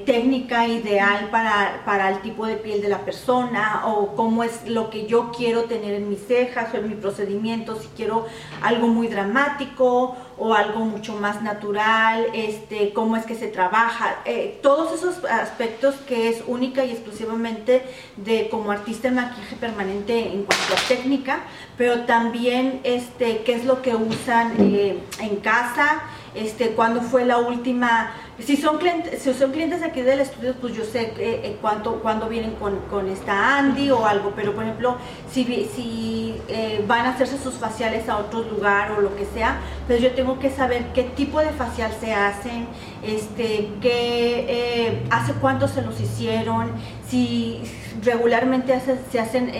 técnica 0.05 0.67
ideal 0.67 1.29
para, 1.31 1.81
para, 1.86 2.10
el 2.10 2.22
tipo 2.22 2.46
de 2.46 2.55
piel 2.55 2.81
de 2.81 2.89
la 2.89 3.00
persona 3.00 3.84
o 3.88 4.15
cómo 4.15 4.43
es 4.43 4.67
lo 4.67 4.91
que 4.91 5.08
yo 5.08 5.31
quiero 5.36 5.63
tener 5.63 5.96
en 5.96 6.08
mis 6.08 6.25
cejas 6.27 6.74
o 6.74 6.77
en 6.77 6.88
mi 6.88 6.96
procedimiento, 6.96 7.75
si 7.81 7.88
quiero 7.96 8.27
algo 8.62 8.88
muy 8.88 9.08
dramático 9.08 10.15
o 10.38 10.53
algo 10.53 10.86
mucho 10.86 11.15
más 11.15 11.41
natural, 11.41 12.27
este, 12.34 12.93
cómo 12.93 13.15
es 13.15 13.25
que 13.25 13.36
se 13.36 13.48
trabaja, 13.48 14.17
eh, 14.25 14.60
todos 14.62 14.93
esos 14.93 15.24
aspectos 15.25 15.96
que 16.08 16.29
es 16.29 16.43
única 16.48 16.84
y 16.86 16.91
exclusivamente 16.91 17.84
de 18.17 18.50
como 18.50 18.72
artista 18.72 19.08
en 19.08 19.15
maquillaje 19.15 19.55
permanente 19.55 20.17
en 20.20 20.43
cuanto 20.43 20.74
a 20.74 20.88
técnica, 20.88 21.41
pero 21.77 22.01
también 22.01 22.81
este, 22.84 23.43
qué 23.43 23.53
es 23.53 23.65
lo 23.65 23.81
que 23.81 23.96
usan 23.96 24.53
eh, 24.60 25.00
en 25.20 25.36
casa, 25.38 26.03
este, 26.36 26.70
cuándo 26.72 27.02
fue 27.02 27.26
la 27.26 27.38
última 27.38 28.14
si 28.46 28.58
son 28.58 28.78
clientes, 28.78 29.22
si 29.22 29.34
son 29.34 29.52
clientes 29.52 29.84
aquí 29.84 30.02
del 30.02 30.20
estudio, 30.20 30.56
pues 30.60 30.74
yo 30.76 30.84
sé 30.84 31.02
eh, 31.02 31.14
eh, 31.18 31.58
cuánto, 31.62 32.00
cuándo 32.02 32.28
vienen 32.28 32.56
con, 32.56 33.08
esta 33.08 33.58
Andy 33.58 33.92
o 33.92 34.06
algo, 34.06 34.34
pero 34.36 34.54
por 34.54 34.64
ejemplo, 34.64 34.98
si, 35.32 35.44
si 35.76 36.36
eh, 36.48 36.84
van 36.88 37.06
a 37.06 37.10
hacerse 37.10 37.38
sus 37.38 37.56
faciales 37.56 38.10
a 38.10 38.18
otro 38.18 38.44
lugar 38.44 38.94
o 38.94 39.02
lo 39.02 39.16
que 39.16 39.26
sea, 39.26 39.60
pues 39.88 40.02
yo 40.02 40.12
tengo 40.12 40.40
que 40.40 40.50
saber 40.50 40.86
qué 40.94 41.04
tipo 41.04 41.40
de 41.40 41.50
facial 41.50 41.92
se 42.00 42.14
hacen, 42.14 42.68
este, 43.04 43.70
qué, 43.82 45.04
hace 45.10 45.34
cuánto 45.34 45.68
se 45.68 45.82
los 45.82 46.00
hicieron, 46.00 46.72
si 47.08 47.62
regularmente 48.04 48.80
se 49.12 49.20
hacen 49.20 49.52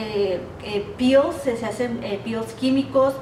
peels, 0.98 1.36
se, 1.44 1.66
hacen 1.66 2.00
peels 2.24 2.54
químicos, 2.54 3.14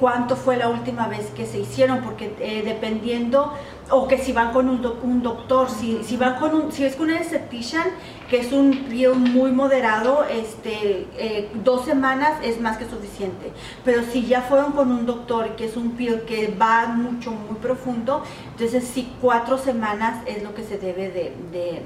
cuánto 0.00 0.36
fue 0.36 0.56
la 0.56 0.68
última 0.68 1.08
vez 1.08 1.26
que 1.36 1.46
se 1.46 1.60
hicieron, 1.60 2.02
porque 2.02 2.62
dependiendo 2.64 3.52
o 3.90 4.08
que 4.08 4.18
si 4.18 4.32
van 4.32 4.52
con 4.52 4.68
un, 4.68 4.84
un 5.02 5.22
doctor, 5.22 5.68
si, 5.70 6.16
van 6.16 6.38
con 6.38 6.54
un, 6.54 6.72
si 6.72 6.84
es 6.84 6.96
con 6.96 7.08
un 7.08 7.16
esthetician, 7.16 7.86
que 8.28 8.40
es 8.40 8.52
un 8.52 8.86
peel 8.88 9.14
muy 9.14 9.52
moderado, 9.52 10.24
este, 10.24 11.06
eh, 11.16 11.48
dos 11.62 11.84
semanas 11.84 12.32
es 12.42 12.60
más 12.60 12.78
que 12.78 12.88
suficiente. 12.88 13.52
Pero 13.84 14.02
si 14.02 14.26
ya 14.26 14.42
fueron 14.42 14.72
con 14.72 14.90
un 14.90 15.06
doctor, 15.06 15.54
que 15.54 15.66
es 15.66 15.76
un 15.76 15.92
peel 15.92 16.22
que 16.22 16.48
va 16.60 16.88
mucho, 16.88 17.30
muy 17.30 17.56
profundo, 17.60 18.24
entonces 18.50 18.84
sí, 18.84 19.12
cuatro 19.20 19.58
semanas 19.58 20.22
es 20.26 20.42
lo 20.42 20.54
que 20.54 20.64
se 20.64 20.78
debe 20.78 21.10
de, 21.10 21.32
de, 21.52 21.82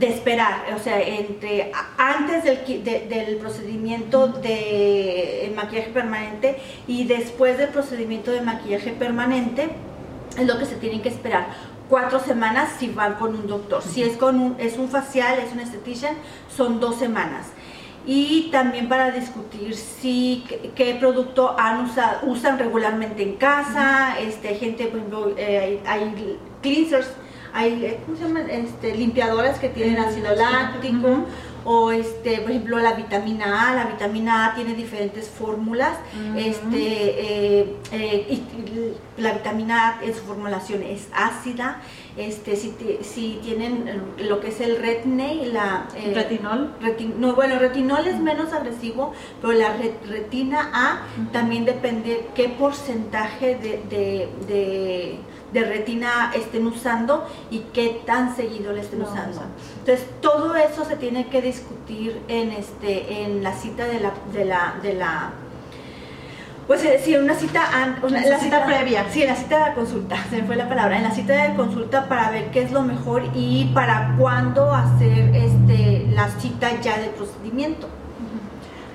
esperar. 0.00 0.74
O 0.76 0.78
sea, 0.78 1.00
entre 1.00 1.70
antes 1.96 2.44
del, 2.44 2.84
del 2.84 3.36
procedimiento 3.36 4.28
de 4.28 5.52
maquillaje 5.54 5.90
permanente 5.90 6.56
y 6.86 7.04
después 7.04 7.58
del 7.58 7.68
procedimiento 7.68 8.30
de 8.30 8.40
maquillaje 8.40 8.90
permanente, 8.92 9.68
es 10.38 10.46
lo 10.46 10.58
que 10.58 10.66
se 10.66 10.76
tienen 10.76 11.00
que 11.00 11.08
esperar. 11.08 11.46
Cuatro 11.88 12.18
semanas 12.18 12.70
si 12.78 12.88
van 12.88 13.14
con 13.14 13.34
un 13.34 13.46
doctor. 13.46 13.82
Si 13.82 14.02
es 14.02 14.16
con 14.16 14.40
un, 14.40 14.56
es 14.58 14.78
un 14.78 14.88
facial, 14.88 15.38
es 15.38 15.52
un 15.52 15.60
esthetician, 15.60 16.16
son 16.54 16.80
dos 16.80 16.96
semanas. 16.96 17.48
Y 18.06 18.50
también 18.50 18.88
para 18.88 19.10
discutir 19.12 19.74
si 19.74 20.44
qué, 20.74 20.94
producto 20.94 21.54
han 21.58 21.84
usado, 21.84 22.26
usan 22.26 22.58
regularmente 22.58 23.22
en 23.22 23.36
casa. 23.36 24.18
Este, 24.18 24.54
gente, 24.56 24.86
por 24.86 25.34
eh, 25.38 25.80
hay, 25.86 26.38
cleansers, 26.60 27.10
hay 27.54 27.84
eh, 27.84 28.00
¿cómo 28.04 28.18
se 28.18 28.24
llaman? 28.24 28.50
Este, 28.50 28.94
limpiadoras 28.94 29.58
que 29.58 29.68
tienen 29.68 29.98
ácido 29.98 30.34
láctico 30.34 31.24
o 31.64 31.92
este, 31.92 32.40
por 32.40 32.50
ejemplo 32.50 32.78
la 32.78 32.92
vitamina 32.92 33.70
A, 33.70 33.74
la 33.74 33.84
vitamina 33.86 34.46
A 34.46 34.54
tiene 34.54 34.74
diferentes 34.74 35.30
fórmulas, 35.30 35.96
este, 36.36 37.62
eh, 37.62 37.76
eh, 37.90 38.40
la 39.16 39.32
vitamina 39.32 39.88
A 39.88 40.04
en 40.04 40.14
su 40.14 40.20
formulación 40.24 40.82
es 40.82 41.08
ácida, 41.14 41.80
este, 42.18 42.56
si, 42.56 42.74
si 43.00 43.40
tienen 43.42 43.90
lo 44.18 44.40
que 44.40 44.48
es 44.48 44.60
el 44.60 44.76
retinol, 44.76 45.54
la 45.54 45.86
retinol, 46.12 46.74
no, 47.18 47.34
bueno, 47.34 47.58
retinol 47.58 48.06
es 48.08 48.20
menos 48.20 48.52
agresivo, 48.52 49.14
pero 49.40 49.54
la 49.54 49.74
retina 50.06 50.70
A 50.74 51.30
también 51.32 51.64
depende 51.64 52.26
qué 52.34 52.50
porcentaje 52.50 53.54
de 53.54 54.28
de 54.46 55.18
retina 55.62 56.32
estén 56.34 56.66
usando 56.66 57.28
y 57.50 57.60
qué 57.72 58.02
tan 58.04 58.34
seguido 58.34 58.72
le 58.72 58.80
estén 58.80 59.02
usando. 59.02 59.42
Entonces, 59.78 60.06
todo 60.20 60.56
eso 60.56 60.84
se 60.84 60.96
tiene 60.96 61.28
que 61.28 61.40
discutir 61.42 62.20
en 62.28 62.50
este 62.50 63.22
en 63.22 63.42
la 63.42 63.52
cita 63.52 63.84
de 63.84 64.00
la 64.00 64.12
de 64.32 64.44
la 64.44 64.74
de 64.82 64.94
la 64.94 65.30
pues 66.66 66.82
decir, 66.82 67.18
una 67.18 67.34
cita, 67.34 67.62
la 68.08 68.38
cita, 68.38 68.64
previa. 68.64 69.04
Sí, 69.10 69.22
en 69.22 69.28
la 69.28 69.36
cita 69.36 69.68
de 69.68 69.74
consulta, 69.74 70.16
se 70.30 70.40
me 70.40 70.44
fue 70.44 70.56
la 70.56 70.66
palabra, 70.66 70.96
en 70.96 71.02
la 71.02 71.10
cita 71.10 71.34
de 71.46 71.54
consulta 71.56 72.08
para 72.08 72.30
ver 72.30 72.50
qué 72.52 72.62
es 72.62 72.72
lo 72.72 72.82
mejor 72.82 73.22
y 73.34 73.70
para 73.74 74.14
cuándo 74.18 74.72
hacer 74.72 75.34
este 75.34 76.06
la 76.12 76.28
cita 76.30 76.80
ya 76.80 76.98
del 76.98 77.10
procedimiento. 77.10 77.86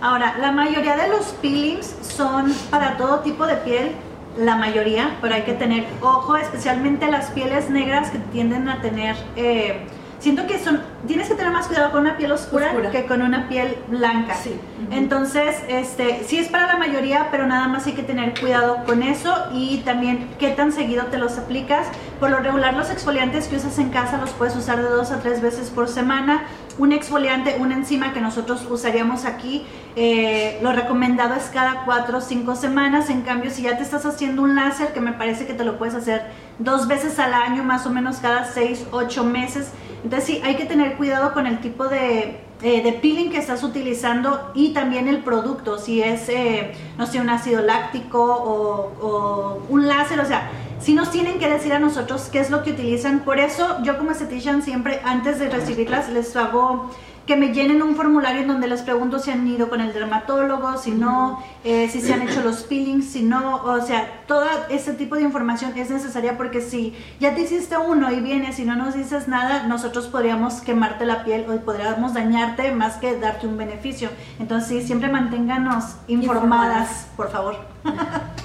Ahora, 0.01 0.37
la 0.39 0.51
mayoría 0.51 0.95
de 0.95 1.09
los 1.09 1.25
peelings 1.41 1.93
son 2.01 2.53
para 2.71 2.97
todo 2.97 3.19
tipo 3.19 3.45
de 3.45 3.55
piel, 3.57 3.91
la 4.38 4.55
mayoría, 4.55 5.17
pero 5.21 5.36
hay 5.36 5.43
que 5.43 5.53
tener 5.53 5.86
ojo, 6.01 6.38
especialmente 6.38 7.09
las 7.09 7.31
pieles 7.31 7.69
negras 7.69 8.12
que 8.12 8.19
tienden 8.19 8.69
a 8.69 8.81
tener, 8.81 9.15
eh, 9.36 9.81
siento 10.19 10.48
que 10.48 10.59
son, 10.59 10.81
tienes 11.07 11.27
que 11.27 11.36
tener 11.36 11.51
más 11.51 11.67
cuidado 11.67 11.91
con 11.91 12.01
una 12.01 12.17
piel 12.17 12.31
oscura, 12.31 12.71
que 12.91 13.05
con 13.05 13.21
una 13.21 13.48
piel 13.50 13.77
blanca. 13.88 14.36
Sí. 14.36 14.59
Entonces, 14.91 15.57
este, 15.67 16.24
sí 16.25 16.38
es 16.38 16.48
para 16.48 16.67
la 16.67 16.77
mayoría, 16.77 17.27
pero 17.31 17.48
nada 17.48 17.67
más 17.67 17.88
hay 17.88 17.93
que 17.93 18.03
tener 18.03 18.39
cuidado 18.39 18.83
con 18.86 19.03
eso 19.03 19.33
y 19.53 19.77
también 19.79 20.29
qué 20.39 20.50
tan 20.50 20.71
seguido 20.71 21.05
te 21.05 21.17
los 21.17 21.38
aplicas. 21.38 21.88
Por 22.19 22.29
lo 22.29 22.39
regular, 22.39 22.74
los 22.74 22.89
exfoliantes 22.89 23.48
que 23.48 23.55
usas 23.55 23.77
en 23.79 23.89
casa 23.89 24.17
los 24.17 24.31
puedes 24.31 24.55
usar 24.55 24.77
de 24.77 24.89
dos 24.89 25.12
a 25.12 25.19
tres 25.19 25.41
veces 25.41 25.69
por 25.69 25.88
semana. 25.88 26.43
Un 26.79 26.93
exfoliante, 26.93 27.57
una 27.59 27.75
enzima 27.75 28.13
que 28.13 28.21
nosotros 28.21 28.65
usaríamos 28.69 29.25
aquí, 29.25 29.65
eh, 29.98 30.59
lo 30.63 30.71
recomendado 30.71 31.36
es 31.36 31.43
cada 31.53 31.83
cuatro 31.83 32.19
o 32.19 32.21
cinco 32.21 32.55
semanas. 32.55 33.09
En 33.09 33.21
cambio, 33.21 33.51
si 33.51 33.63
ya 33.63 33.75
te 33.75 33.83
estás 33.83 34.05
haciendo 34.05 34.43
un 34.43 34.55
láser, 34.55 34.93
que 34.93 35.01
me 35.01 35.12
parece 35.12 35.45
que 35.45 35.53
te 35.53 35.65
lo 35.65 35.77
puedes 35.77 35.93
hacer 35.93 36.31
dos 36.57 36.88
veces 36.88 37.19
al 37.19 37.33
año, 37.33 37.63
más 37.63 37.86
o 37.86 37.89
menos 37.89 38.17
cada 38.17 38.45
seis, 38.45 38.86
ocho 38.91 39.25
meses. 39.25 39.71
Entonces 40.05 40.24
sí, 40.25 40.41
hay 40.41 40.55
que 40.55 40.63
tener 40.63 40.95
cuidado 40.95 41.33
con 41.33 41.48
el 41.48 41.59
tipo 41.59 41.89
de, 41.89 42.39
eh, 42.62 42.81
de 42.81 42.93
peeling 42.93 43.29
que 43.29 43.39
estás 43.39 43.62
utilizando 43.63 44.51
y 44.53 44.71
también 44.74 45.09
el 45.09 45.17
producto, 45.17 45.77
si 45.79 46.01
es, 46.01 46.29
eh, 46.29 46.71
no 46.98 47.05
sé, 47.05 47.19
un 47.19 47.29
ácido 47.29 47.62
láctico 47.62 48.24
o, 48.24 48.93
o 49.05 49.62
un 49.67 49.86
láser, 49.86 50.21
o 50.21 50.25
sea, 50.25 50.50
si 50.79 50.93
nos 50.93 51.12
tienen 51.12 51.39
que 51.39 51.50
decir 51.50 51.74
a 51.74 51.79
nosotros 51.79 52.29
qué 52.31 52.39
es 52.39 52.50
lo 52.50 52.63
que 52.63 52.71
utilizan. 52.71 53.19
Por 53.19 53.39
eso 53.39 53.77
yo 53.83 53.98
como 53.98 54.12
esthetician 54.12 54.63
siempre 54.63 55.01
antes 55.03 55.39
de 55.39 55.50
recibirlas 55.50 56.09
les 56.09 56.36
hago 56.36 56.89
que 57.29 57.36
me 57.36 57.53
llenen 57.53 57.83
un 57.83 57.95
formulario 57.95 58.41
en 58.41 58.48
donde 58.48 58.67
les 58.67 58.81
pregunto 58.81 59.19
si 59.19 59.29
han 59.29 59.48
ido 59.48 59.69
con 59.69 59.81
el 59.81 59.93
dermatólogo, 59.93 60.79
si 60.79 60.89
no, 60.89 61.43
eh, 61.63 61.88
si 61.88 62.01
se 62.01 62.12
han 62.12 62.24
hecho 62.24 62.41
los 62.41 62.63
peelings, 62.63 63.05
si 63.05 63.21
no, 63.21 63.57
o 63.57 63.79
sea, 63.81 64.24
todo 64.25 64.48
ese 64.71 64.93
tipo 64.93 65.13
de 65.13 65.21
información 65.21 65.77
es 65.77 65.91
necesaria 65.91 66.38
porque 66.38 66.59
si 66.59 66.95
ya 67.19 67.36
te 67.36 67.41
hiciste 67.41 67.77
uno 67.77 68.12
y 68.12 68.19
vienes 68.19 68.57
y 68.57 68.65
no 68.65 68.75
nos 68.75 68.95
dices 68.95 69.27
nada, 69.27 69.67
nosotros 69.67 70.07
podríamos 70.07 70.62
quemarte 70.62 71.05
la 71.05 71.24
piel 71.24 71.45
o 71.48 71.55
podríamos 71.57 72.15
dañarte 72.15 72.71
más 72.71 72.98
que 72.98 73.15
darte 73.19 73.45
un 73.45 73.57
beneficio. 73.57 74.09
Entonces, 74.39 74.81
sí, 74.81 74.88
siempre 74.88 75.09
manténganos 75.09 75.98
informadas, 76.07 77.09
por 77.15 77.29
favor. 77.29 77.57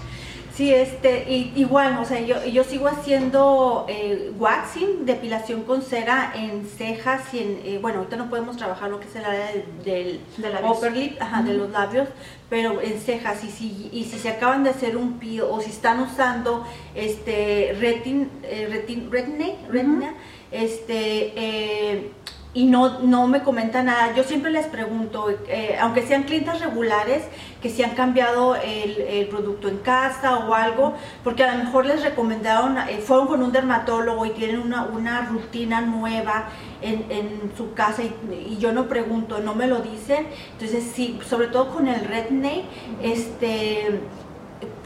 Sí, 0.57 0.73
este, 0.73 1.29
y, 1.29 1.53
igual, 1.57 1.99
o 1.99 2.05
sea, 2.05 2.21
yo, 2.21 2.45
yo 2.45 2.63
sigo 2.63 2.87
haciendo 2.87 3.87
eh, 3.89 4.31
waxing, 4.39 5.05
depilación 5.05 5.65
con 5.65 5.83
cera 5.83 6.33
en 6.37 6.65
cejas 6.65 7.35
y 7.35 7.39
en, 7.41 7.61
eh, 7.65 7.79
bueno, 7.83 7.99
ahorita 7.99 8.17
no 8.17 8.31
podemos 8.31 8.57
trabajar 8.57 8.89
lo 8.89 9.01
que 9.01 9.09
es 9.09 9.17
el 9.17 9.25
área 9.25 9.51
del, 9.85 10.21
upper 10.65 10.93
lip, 10.93 11.21
ajá, 11.21 11.43
de 11.43 11.55
los 11.55 11.71
labios, 11.71 12.09
pero 12.49 12.81
en 12.81 13.01
cejas 13.01 13.43
y 13.43 13.51
si, 13.51 13.91
y 13.93 14.05
si 14.05 14.17
se 14.17 14.29
acaban 14.29 14.63
de 14.63 14.71
hacer 14.71 14.97
un 14.97 15.19
peel 15.19 15.41
o 15.41 15.61
si 15.61 15.71
están 15.71 16.01
usando 16.01 16.65
este 16.95 17.77
retin, 17.81 18.31
eh, 18.45 18.69
retin, 18.71 19.11
retina, 19.11 20.15
este, 20.53 21.33
eh, 21.35 22.13
y 22.55 22.67
no, 22.67 23.01
no 23.01 23.27
me 23.27 23.43
comenta 23.43 23.83
nada. 23.83 24.15
Yo 24.15 24.23
siempre 24.23 24.53
les 24.53 24.67
pregunto, 24.67 25.29
eh, 25.49 25.77
aunque 25.81 26.07
sean 26.07 26.23
clientes 26.23 26.61
regulares, 26.61 27.25
que 27.61 27.69
si 27.69 27.83
han 27.83 27.91
cambiado 27.91 28.55
el, 28.55 29.27
producto 29.29 29.69
en 29.69 29.79
casa 29.79 30.37
o 30.37 30.55
algo, 30.55 30.95
porque 31.25 31.43
a 31.43 31.57
lo 31.57 31.65
mejor 31.65 31.87
les 31.87 32.03
recomendaron, 32.03 32.79
eh, 32.79 33.03
fueron 33.05 33.27
con 33.27 33.43
un 33.43 33.51
dermatólogo 33.51 34.25
y 34.25 34.31
tienen 34.31 34.61
una, 34.61 34.85
una 34.85 35.23
rutina 35.23 35.81
nueva 35.81 36.49
en, 36.81 37.07
en 37.11 37.53
su 37.57 37.75
casa 37.75 38.03
y, 38.03 38.57
yo 38.59 38.73
no 38.73 38.87
pregunto, 38.87 39.41
no 39.41 39.55
me 39.55 39.67
lo 39.67 39.81
dicen. 39.81 40.27
Entonces 40.53 40.93
sí, 40.95 41.19
sobre 41.29 41.49
todo 41.49 41.71
con 41.75 41.89
el 41.89 42.05
Redney, 42.05 42.67
este, 43.03 44.01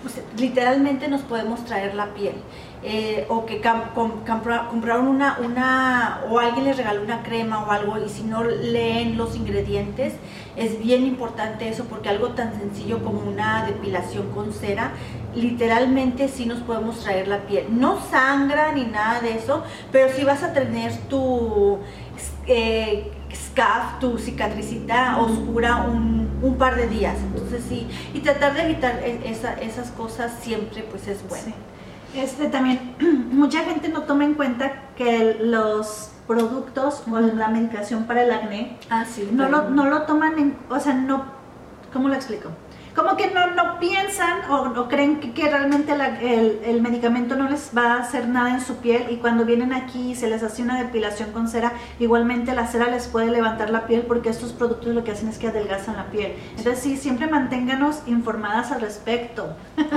pues, 0.02 0.22
literalmente 0.38 1.08
nos 1.08 1.20
podemos 1.22 1.64
traer 1.64 1.94
la 1.94 2.14
piel. 2.14 2.34
Eh, 2.84 3.26
o 3.28 3.44
que 3.44 3.60
compraron 3.60 5.08
una, 5.08 5.38
una, 5.44 6.20
o 6.30 6.38
alguien 6.38 6.64
les 6.64 6.76
regaló 6.76 7.02
una 7.02 7.24
crema 7.24 7.64
o 7.64 7.72
algo 7.72 7.98
y 7.98 8.08
si 8.08 8.22
no 8.22 8.44
leen 8.44 9.16
los 9.16 9.34
ingredientes, 9.34 10.14
es 10.54 10.78
bien 10.78 11.04
importante 11.04 11.68
eso 11.68 11.86
porque 11.86 12.08
algo 12.08 12.28
tan 12.30 12.56
sencillo 12.56 13.02
como 13.02 13.20
una 13.20 13.66
depilación 13.66 14.30
con 14.30 14.52
cera, 14.52 14.92
literalmente 15.34 16.28
sí 16.28 16.46
nos 16.46 16.60
podemos 16.60 17.00
traer 17.00 17.26
la 17.26 17.38
piel. 17.48 17.66
No 17.70 17.98
sangra 18.10 18.70
ni 18.70 18.84
nada 18.84 19.20
de 19.22 19.34
eso, 19.34 19.64
pero 19.90 20.14
si 20.14 20.22
vas 20.22 20.44
a 20.44 20.52
tener 20.52 20.96
tu 21.08 21.78
eh, 22.46 23.10
scaf, 23.34 23.98
tu 23.98 24.18
cicatricita 24.18 25.18
oscura 25.18 25.78
un, 25.78 26.38
un, 26.42 26.54
par 26.56 26.76
de 26.76 26.86
días. 26.86 27.16
Entonces 27.18 27.64
sí, 27.68 27.88
y 28.14 28.20
tratar 28.20 28.54
de 28.54 28.62
evitar 28.62 29.00
e, 29.02 29.20
esas 29.62 29.90
cosas 29.90 30.32
siempre 30.40 30.84
pues 30.84 31.08
es 31.08 31.28
bueno. 31.28 31.54
Este 32.14 32.48
también, 32.48 32.94
mucha 33.32 33.64
gente 33.64 33.88
no 33.88 34.02
toma 34.02 34.24
en 34.24 34.34
cuenta 34.34 34.90
que 34.96 35.38
los 35.40 36.10
productos 36.26 37.02
o 37.10 37.18
la 37.20 37.48
medicación 37.48 38.04
para 38.04 38.22
el 38.22 38.30
acné 38.30 38.76
ah, 38.90 39.04
no, 39.32 39.48
lo, 39.48 39.70
no 39.70 39.86
lo 39.86 40.02
toman 40.02 40.38
en, 40.38 40.56
o 40.68 40.78
sea, 40.78 40.94
no, 40.94 41.24
¿cómo 41.92 42.08
lo 42.08 42.14
explico? 42.14 42.50
Como 42.98 43.16
que 43.16 43.30
no, 43.30 43.52
no 43.52 43.78
piensan 43.78 44.50
o, 44.50 44.88
creen 44.88 45.20
que, 45.20 45.48
realmente 45.48 45.92
el, 45.92 46.60
el, 46.64 46.82
medicamento 46.82 47.36
no 47.36 47.48
les 47.48 47.70
va 47.76 47.94
a 47.94 47.98
hacer 48.00 48.26
nada 48.26 48.50
en 48.50 48.60
su 48.60 48.78
piel 48.78 49.06
y 49.10 49.16
cuando 49.18 49.44
vienen 49.44 49.72
aquí 49.72 50.10
y 50.10 50.14
se 50.16 50.28
les 50.28 50.42
hace 50.42 50.62
una 50.62 50.82
depilación 50.82 51.30
con 51.30 51.46
cera, 51.46 51.74
igualmente 52.00 52.56
la 52.56 52.66
cera 52.66 52.88
les 52.88 53.06
puede 53.06 53.30
levantar 53.30 53.70
la 53.70 53.86
piel 53.86 54.02
porque 54.02 54.30
estos 54.30 54.52
productos 54.52 54.92
lo 54.94 55.04
que 55.04 55.12
hacen 55.12 55.28
es 55.28 55.38
que 55.38 55.46
adelgazan 55.46 55.96
la 55.96 56.06
piel. 56.06 56.32
Entonces 56.56 56.80
sí, 56.80 56.96
siempre 56.96 57.28
manténganos 57.28 58.00
informadas 58.06 58.72
al 58.72 58.80
respecto. 58.80 59.54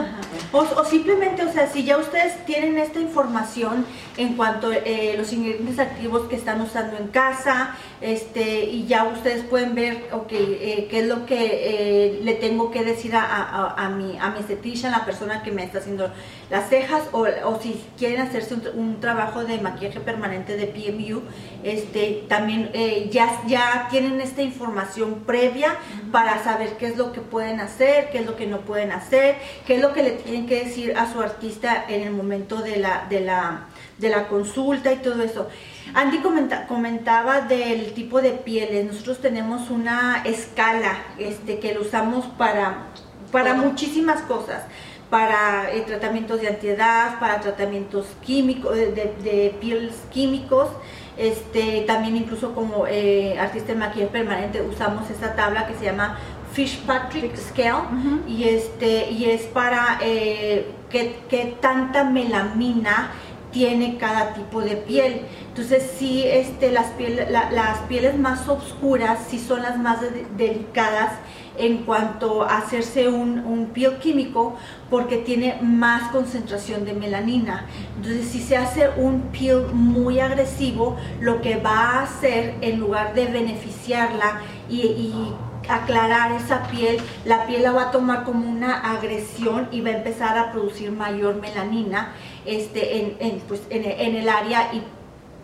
O, 0.53 0.83
simplemente, 0.83 1.45
o 1.45 1.51
sea, 1.51 1.67
si 1.67 1.85
ya 1.85 1.97
ustedes 1.97 2.45
tienen 2.45 2.77
esta 2.77 2.99
información 2.99 3.85
en 4.17 4.35
cuanto 4.35 4.67
a 4.67 4.75
eh, 4.75 5.15
los 5.17 5.31
ingredientes 5.31 5.79
activos 5.79 6.27
que 6.27 6.35
están 6.35 6.59
usando 6.59 6.97
en 6.97 7.07
casa, 7.07 7.77
este, 8.01 8.65
y 8.65 8.85
ya 8.85 9.05
ustedes 9.05 9.43
pueden 9.43 9.75
ver, 9.75 10.09
ok, 10.11 10.31
eh, 10.31 10.87
qué 10.89 10.99
es 10.99 11.07
lo 11.07 11.25
que 11.25 11.37
eh, 11.39 12.19
le 12.21 12.33
tengo 12.33 12.69
que 12.69 12.83
decir 12.91 13.15
a, 13.15 13.73
a, 13.77 13.89
mi, 13.89 14.17
a 14.19 14.29
mi 14.29 14.39
estetician, 14.39 14.91
la 14.91 15.05
persona 15.05 15.43
que 15.43 15.51
me 15.51 15.63
está 15.63 15.79
haciendo 15.79 16.09
las 16.49 16.69
cejas, 16.69 17.03
o, 17.11 17.25
si 17.61 17.83
quieren 17.97 18.21
hacerse 18.21 18.55
un, 18.73 18.99
trabajo 18.99 19.43
de 19.43 19.59
maquillaje 19.59 19.99
permanente 19.99 20.57
de 20.57 20.67
PMU, 20.67 21.21
este, 21.63 22.25
también 22.27 22.69
eh, 22.73 23.09
ya, 23.11 23.41
ya 23.47 23.87
tienen 23.89 24.21
esta 24.21 24.41
información 24.41 25.23
previa 25.25 25.75
para 26.11 26.43
saber 26.43 26.77
qué 26.77 26.87
es 26.87 26.97
lo 26.97 27.11
que 27.11 27.21
pueden 27.21 27.59
hacer, 27.59 28.09
qué 28.11 28.19
es 28.19 28.25
lo 28.25 28.35
que 28.35 28.47
no 28.47 28.59
pueden 28.61 28.91
hacer, 28.91 29.37
qué 29.65 29.75
es 29.75 29.81
lo 29.81 29.93
que 29.93 30.03
le 30.03 30.11
tienen 30.11 30.45
que 30.45 30.63
decir 30.63 30.95
a 30.97 31.11
su 31.11 31.21
artista 31.21 31.85
en 31.87 32.01
el 32.01 32.11
momento 32.11 32.61
de 32.61 32.77
la, 32.77 33.07
de 33.09 33.21
la, 33.21 33.67
de 33.97 34.09
la 34.09 34.27
consulta 34.27 34.91
y 34.91 34.97
todo 34.97 35.23
eso. 35.23 35.47
Andy 35.93 36.19
comentaba 36.67 37.41
del 37.41 37.93
tipo 37.93 38.21
de 38.21 38.31
pieles. 38.31 38.85
Nosotros 38.85 39.19
tenemos 39.19 39.69
una 39.69 40.23
escala 40.25 41.03
este, 41.17 41.59
que 41.59 41.73
lo 41.73 41.81
usamos 41.81 42.25
para, 42.37 42.87
para 43.31 43.55
muchísimas 43.55 44.21
cosas. 44.21 44.63
Para 45.09 45.73
eh, 45.73 45.81
tratamientos 45.81 46.39
de 46.39 46.47
antiedad, 46.47 47.19
para 47.19 47.41
tratamientos 47.41 48.05
químicos, 48.25 48.75
de, 48.75 49.55
pieles 49.59 49.95
químicos. 50.11 50.69
Este, 51.17 51.81
también 51.81 52.15
incluso 52.15 52.55
como 52.55 52.87
eh, 52.87 53.37
artista 53.37 53.73
de 53.73 53.79
maquillaje 53.79 54.11
permanente 54.11 54.61
usamos 54.61 55.09
esta 55.09 55.35
tabla 55.35 55.67
que 55.67 55.75
se 55.75 55.83
llama 55.83 56.17
Fitzpatrick 56.53 57.35
Scale 57.35 57.83
y, 58.27 58.45
este, 58.45 59.11
y 59.11 59.25
es 59.25 59.41
para 59.43 59.99
eh, 60.01 60.71
qué 60.89 61.57
tanta 61.59 62.05
melamina 62.05 63.11
tiene 63.51 63.97
cada 63.97 64.33
tipo 64.33 64.61
de 64.61 64.77
piel. 64.77 65.21
Entonces 65.49 65.91
sí, 65.97 66.23
este, 66.25 66.71
las, 66.71 66.87
las 67.29 67.79
pieles 67.87 68.17
más 68.17 68.47
oscuras 68.47 69.19
sí 69.29 69.39
son 69.39 69.61
las 69.61 69.77
más 69.77 69.99
delicadas 70.37 71.13
en 71.57 71.79
cuanto 71.79 72.43
a 72.43 72.59
hacerse 72.59 73.09
un, 73.09 73.39
un 73.39 73.67
piel 73.67 73.97
químico 73.97 74.55
porque 74.89 75.17
tiene 75.17 75.59
más 75.61 76.09
concentración 76.11 76.85
de 76.85 76.93
melanina. 76.93 77.65
Entonces 77.97 78.29
si 78.29 78.39
se 78.41 78.57
hace 78.57 78.89
un 78.97 79.23
piel 79.31 79.67
muy 79.73 80.19
agresivo, 80.19 80.97
lo 81.19 81.41
que 81.41 81.57
va 81.57 81.77
a 81.77 82.03
hacer 82.03 82.55
en 82.61 82.79
lugar 82.79 83.13
de 83.13 83.25
beneficiarla 83.25 84.41
y 84.69 85.33
aclarar 85.69 86.31
esa 86.33 86.63
piel, 86.63 86.97
la 87.25 87.45
piel 87.45 87.63
la 87.63 87.71
va 87.71 87.83
a 87.83 87.91
tomar 87.91 88.23
como 88.23 88.49
una 88.49 88.91
agresión 88.91 89.67
y 89.71 89.81
va 89.81 89.89
a 89.89 89.97
empezar 89.97 90.37
a 90.37 90.51
producir 90.51 90.91
mayor 90.91 91.35
melanina 91.35 92.13
este, 92.45 93.15
en, 93.19 93.39
pues, 93.47 93.61
en, 93.69 94.15
el 94.15 94.29
área 94.29 94.73
y 94.73 94.81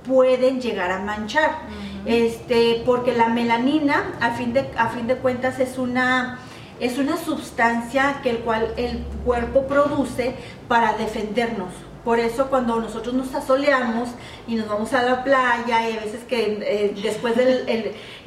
pueden 0.08 0.62
llegar 0.62 0.92
a 0.92 1.00
manchar. 1.00 1.60
este, 2.06 2.82
porque 2.86 3.14
la 3.14 3.30
melanina, 3.30 4.14
a 4.22 4.32
fin 4.32 4.54
de, 4.54 4.70
a 4.78 4.90
fin 4.90 5.08
de 5.08 5.18
cuentas, 5.18 5.60
es 5.60 5.78
una, 5.78 6.40
es 6.80 6.98
una 6.98 7.18
sustancia 7.18 8.20
que 8.24 8.30
el 8.30 8.40
cual 8.40 8.74
el 8.78 9.00
cuerpo 9.26 9.68
produce 9.68 10.36
para 10.68 10.94
defendernos. 10.94 11.87
Por 12.08 12.22
eso 12.22 12.48
cuando 12.48 12.80
nosotros 12.80 13.14
nos 13.14 13.36
asoleamos 13.36 14.08
y 14.48 14.56
nos 14.56 14.70
vamos 14.70 14.94
a 14.94 15.04
la 15.04 15.26
playa 15.26 15.90
y 15.90 15.98
a 15.98 16.00
veces 16.00 16.24
que 16.24 16.58
eh, 16.62 16.96
después 17.04 17.36
del 17.36 17.66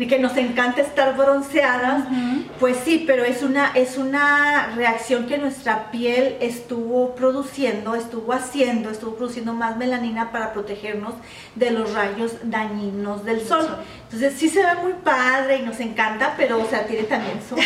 que 0.06 0.18
nos 0.18 0.36
encanta 0.36 0.82
estar 0.82 1.16
bronceadas, 1.16 2.04
pues 2.58 2.76
sí, 2.84 3.04
pero 3.06 3.24
es 3.24 3.42
una, 3.42 3.72
es 3.74 3.96
una 3.96 4.74
reacción 4.76 5.26
que 5.26 5.38
nuestra 5.38 5.90
piel 5.90 6.36
estuvo 6.40 7.14
produciendo, 7.14 7.94
estuvo 7.94 8.34
haciendo, 8.34 8.90
estuvo 8.90 9.14
produciendo 9.14 9.54
más 9.54 9.78
melanina 9.78 10.30
para 10.30 10.52
protegernos 10.52 11.14
de 11.54 11.70
los 11.70 11.94
rayos 11.94 12.34
dañinos 12.42 13.24
del 13.24 13.40
sol. 13.40 13.66
Entonces 14.04 14.34
sí 14.36 14.50
se 14.50 14.60
ve 14.62 14.74
muy 14.82 14.92
padre 14.92 15.58
y 15.58 15.62
nos 15.62 15.80
encanta, 15.80 16.34
pero 16.36 16.60
o 16.60 16.66
sea, 16.66 16.86
tiene 16.86 17.04
también 17.04 17.40
su, 17.48 17.56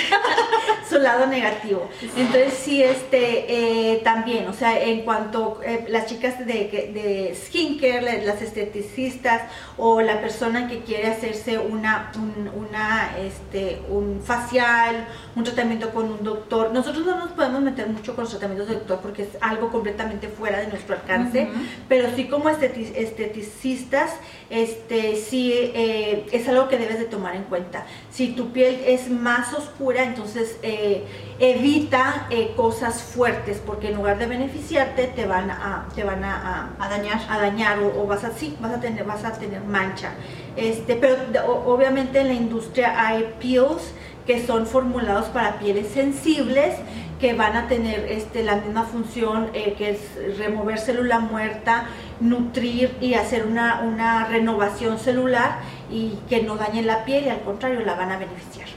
su 0.89 0.99
lado 1.01 1.27
negativo. 1.27 1.89
Entonces 2.17 2.55
sí, 2.55 2.85
este, 2.85 3.47
eh, 3.93 4.01
también, 4.05 4.47
o 4.47 4.53
sea, 4.53 4.81
en 4.81 5.03
cuanto 5.03 5.61
eh, 5.65 5.87
las 5.89 6.04
chicas 6.07 6.39
de, 6.39 6.45
de 6.45 7.35
skincare, 7.35 8.25
las 8.25 8.43
esteticistas 8.43 9.43
o 9.77 10.01
la 10.01 10.21
persona 10.21 10.69
que 10.69 10.81
quiere 10.81 11.09
hacerse 11.09 11.59
una, 11.59 12.13
un, 12.17 12.49
una, 12.67 13.17
este, 13.19 13.81
un 13.89 14.21
facial, 14.23 15.07
un 15.35 15.45
tratamiento 15.45 15.91
con 15.93 16.11
un 16.11 16.23
doctor, 16.23 16.73
nosotros 16.73 17.07
no 17.07 17.17
nos 17.17 17.33
podemos 17.33 17.61
meter 17.63 17.89
mucho 17.89 18.15
con 18.15 18.25
los 18.25 18.31
tratamientos 18.31 18.69
de 18.69 18.75
doctor 18.75 19.01
porque 19.01 19.23
es 19.23 19.29
algo 19.41 19.71
completamente 19.71 20.29
fuera 20.29 20.61
de 20.61 20.69
nuestro 20.69 20.95
alcance, 20.97 21.49
pero 21.89 22.09
sí 22.15 22.29
como 22.29 22.49
esteticistas, 22.49 24.13
este, 24.55 25.17
sí 25.17 25.53
eh, 25.53 26.27
es 26.31 26.49
algo 26.49 26.69
que 26.69 26.79
debes 26.79 27.01
de 27.01 27.07
tomar 27.07 27.35
en 27.35 27.43
cuenta. 27.43 27.87
Si 28.13 28.29
tu 28.29 28.53
piel 28.53 28.81
es 28.87 29.11
más 29.11 29.53
oscura, 29.53 30.05
entonces 30.05 30.59
eh, 30.63 31.03
evita 31.41 32.29
eh, 32.31 32.53
cosas 32.55 33.03
fuertes, 33.03 33.61
porque 33.67 33.89
en 33.89 33.97
lugar 33.97 34.17
de 34.19 34.27
beneficiarte, 34.27 35.09
te 35.09 35.27
van 35.27 35.51
a, 35.51 35.89
te 35.97 36.05
van 36.05 36.23
a, 36.23 36.71
dañar, 36.79 37.21
a 37.29 37.39
dañar 37.41 37.81
o, 37.81 38.07
vas 38.07 38.23
a, 38.23 38.31
sí, 38.31 38.57
vas 38.61 38.73
a 38.73 38.81
tener, 38.81 39.05
vas 39.05 39.25
a 39.25 39.33
tener 39.33 39.61
mancha. 39.65 40.13
Este, 40.57 40.95
pero 40.95 41.65
obviamente 41.67 42.21
en 42.21 42.29
la 42.29 42.35
industria 42.35 42.95
hay 43.09 43.35
peels 43.41 43.93
que 44.25 44.47
son 44.47 44.67
formulados 44.67 45.27
para 45.27 45.59
pieles 45.59 45.89
sensibles 45.89 46.77
que 47.21 47.33
van 47.33 47.57
a 47.57 47.69
tener 47.69 48.01
este, 48.11 48.43
la 48.43 48.57
misma 48.57 48.85
función 48.85 49.49
eh, 49.55 49.75
que 49.79 49.91
es 49.91 50.39
remover 50.39 50.79
célula 50.79 51.21
muerta, 51.21 51.87
nutrir 52.21 52.97
y 53.01 53.15
hacer 53.15 53.47
una, 53.47 53.81
una, 53.83 54.27
renovación 54.27 54.99
celular 54.99 55.59
y 55.91 56.19
que 56.29 56.43
no 56.43 56.57
dañe 56.57 56.83
la 56.83 57.05
piel 57.05 57.27
y 57.27 57.29
al 57.29 57.41
contrario 57.41 57.81
la 57.81 57.95
van 57.95 58.13
a 58.13 58.19
beneficiar. 58.19 58.69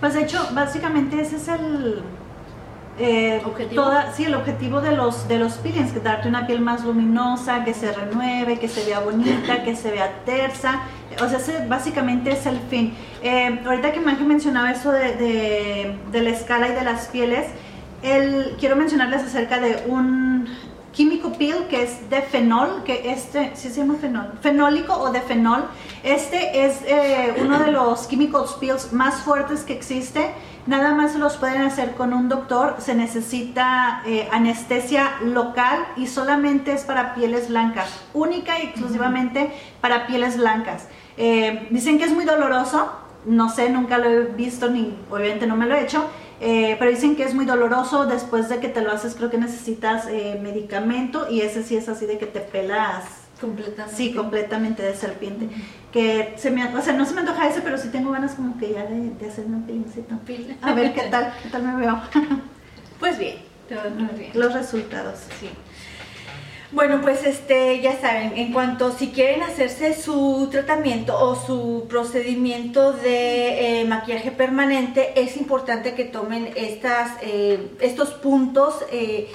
Pues 0.00 0.14
de 0.14 0.22
hecho, 0.22 0.46
básicamente 0.52 1.20
ese 1.20 1.36
es 1.36 1.48
el, 1.48 2.02
eh, 2.98 3.42
¿Objetivo? 3.44 3.90
sí, 4.14 4.24
el 4.24 4.34
objetivo 4.34 4.80
de 4.80 4.92
los, 4.92 5.26
de 5.26 5.38
los 5.38 5.54
peelings, 5.54 5.92
que 5.92 5.98
darte 5.98 6.28
una 6.28 6.46
piel 6.46 6.60
más 6.60 6.84
luminosa, 6.84 7.64
que 7.64 7.74
se 7.74 7.92
renueve, 7.92 8.58
que 8.60 8.68
se 8.68 8.84
vea 8.84 9.00
bonita, 9.00 9.64
que 9.64 9.74
se 9.74 9.90
vea 9.90 10.12
tersa. 10.24 10.82
O 11.22 11.28
sea, 11.28 11.38
ese 11.38 11.66
básicamente 11.66 12.32
es 12.32 12.46
el 12.46 12.58
fin. 12.70 12.94
Eh, 13.22 13.60
ahorita 13.64 13.92
que 13.92 14.00
Manje 14.00 14.24
mencionaba 14.24 14.70
eso 14.70 14.92
de, 14.92 15.96
de, 16.12 16.20
la 16.20 16.30
escala 16.30 16.68
y 16.68 16.72
de 16.72 16.84
las 16.84 17.08
pieles, 17.08 17.46
el, 18.02 18.54
quiero 18.60 18.76
mencionarles 18.76 19.22
acerca 19.22 19.58
de 19.58 19.84
un 19.88 20.46
químico 20.94 21.32
peel 21.32 21.66
que 21.68 21.82
es 21.82 22.08
de 22.08 22.22
fenol, 22.22 22.82
que 22.84 23.10
este, 23.10 23.52
¿sí 23.54 23.68
se 23.68 23.80
llama 23.80 23.96
fenol? 24.00 24.32
Fenólico 24.40 24.94
o 24.94 25.10
de 25.10 25.20
fenol. 25.20 25.64
Este 26.02 26.64
es 26.64 26.82
eh, 26.86 27.34
uno 27.40 27.58
de 27.58 27.72
los 27.72 28.06
químicos 28.06 28.54
peels 28.60 28.92
más 28.92 29.22
fuertes 29.22 29.62
que 29.62 29.72
existe 29.72 30.30
Nada 30.66 30.94
más 30.94 31.14
los 31.16 31.36
pueden 31.36 31.60
hacer 31.60 31.94
con 31.94 32.14
un 32.14 32.30
doctor, 32.30 32.76
se 32.78 32.94
necesita 32.94 34.02
eh, 34.06 34.26
anestesia 34.32 35.16
local 35.22 35.84
y 35.94 36.06
solamente 36.06 36.72
es 36.72 36.84
para 36.84 37.14
pieles 37.14 37.50
blancas, 37.50 37.90
única 38.14 38.58
y 38.58 38.68
exclusivamente 38.68 39.52
para 39.82 40.06
pieles 40.06 40.38
blancas. 40.38 40.88
Eh, 41.18 41.68
dicen 41.70 41.98
que 41.98 42.04
es 42.04 42.12
muy 42.12 42.24
doloroso, 42.24 42.90
no 43.26 43.50
sé, 43.50 43.68
nunca 43.68 43.98
lo 43.98 44.08
he 44.08 44.20
visto 44.24 44.70
ni 44.70 44.96
obviamente 45.10 45.46
no 45.46 45.54
me 45.54 45.66
lo 45.66 45.74
he 45.74 45.82
hecho, 45.82 46.06
eh, 46.40 46.76
pero 46.78 46.90
dicen 46.90 47.16
que 47.16 47.24
es 47.24 47.34
muy 47.34 47.44
doloroso, 47.44 48.06
después 48.06 48.48
de 48.48 48.58
que 48.58 48.68
te 48.68 48.80
lo 48.80 48.92
haces 48.92 49.14
creo 49.14 49.30
que 49.30 49.38
necesitas 49.38 50.06
medicamento 50.40 51.28
y 51.30 51.40
ese 51.40 51.62
sí 51.62 51.76
es 51.76 51.88
así 51.88 52.06
de 52.06 52.18
que 52.18 52.26
te 52.26 52.40
pelas 52.40 53.24
Completamente. 53.40 53.96
Sí, 53.96 54.14
completamente 54.14 54.82
de 54.82 54.94
serpiente. 54.94 55.48
Que 55.92 56.34
se 56.36 56.50
me, 56.50 56.64
o 56.64 56.80
sea, 56.80 56.92
no 56.94 57.04
se 57.04 57.14
me 57.14 57.20
antoja 57.20 57.48
ese, 57.48 57.60
pero 57.60 57.78
sí 57.78 57.88
tengo 57.88 58.10
ganas 58.10 58.34
como 58.34 58.58
que 58.58 58.72
ya 58.72 58.84
de, 58.84 59.10
de 59.10 59.28
hacerme 59.28 59.56
un 59.56 59.64
pilincito. 59.64 60.14
A 60.62 60.72
ver 60.72 60.94
qué 60.94 61.02
tal, 61.10 61.32
qué 61.42 61.48
tal 61.50 61.62
me 61.62 61.76
veo. 61.76 62.00
pues 63.00 63.18
bien, 63.18 63.36
todo 63.68 63.90
muy 63.90 64.18
bien. 64.18 64.30
Los 64.34 64.54
resultados. 64.54 65.18
Sí. 65.40 65.50
Bueno, 66.74 67.00
pues 67.02 67.24
este, 67.24 67.80
ya 67.80 68.00
saben, 68.00 68.32
en 68.36 68.52
cuanto 68.52 68.90
si 68.90 69.12
quieren 69.12 69.44
hacerse 69.44 69.94
su 69.94 70.48
tratamiento 70.50 71.16
o 71.16 71.36
su 71.36 71.86
procedimiento 71.88 72.92
de 72.92 73.82
eh, 73.82 73.84
maquillaje 73.84 74.32
permanente, 74.32 75.12
es 75.14 75.36
importante 75.36 75.94
que 75.94 76.04
tomen 76.04 76.50
estas, 76.56 77.12
eh, 77.22 77.70
estos 77.80 78.10
puntos. 78.10 78.84
Eh, 78.90 79.30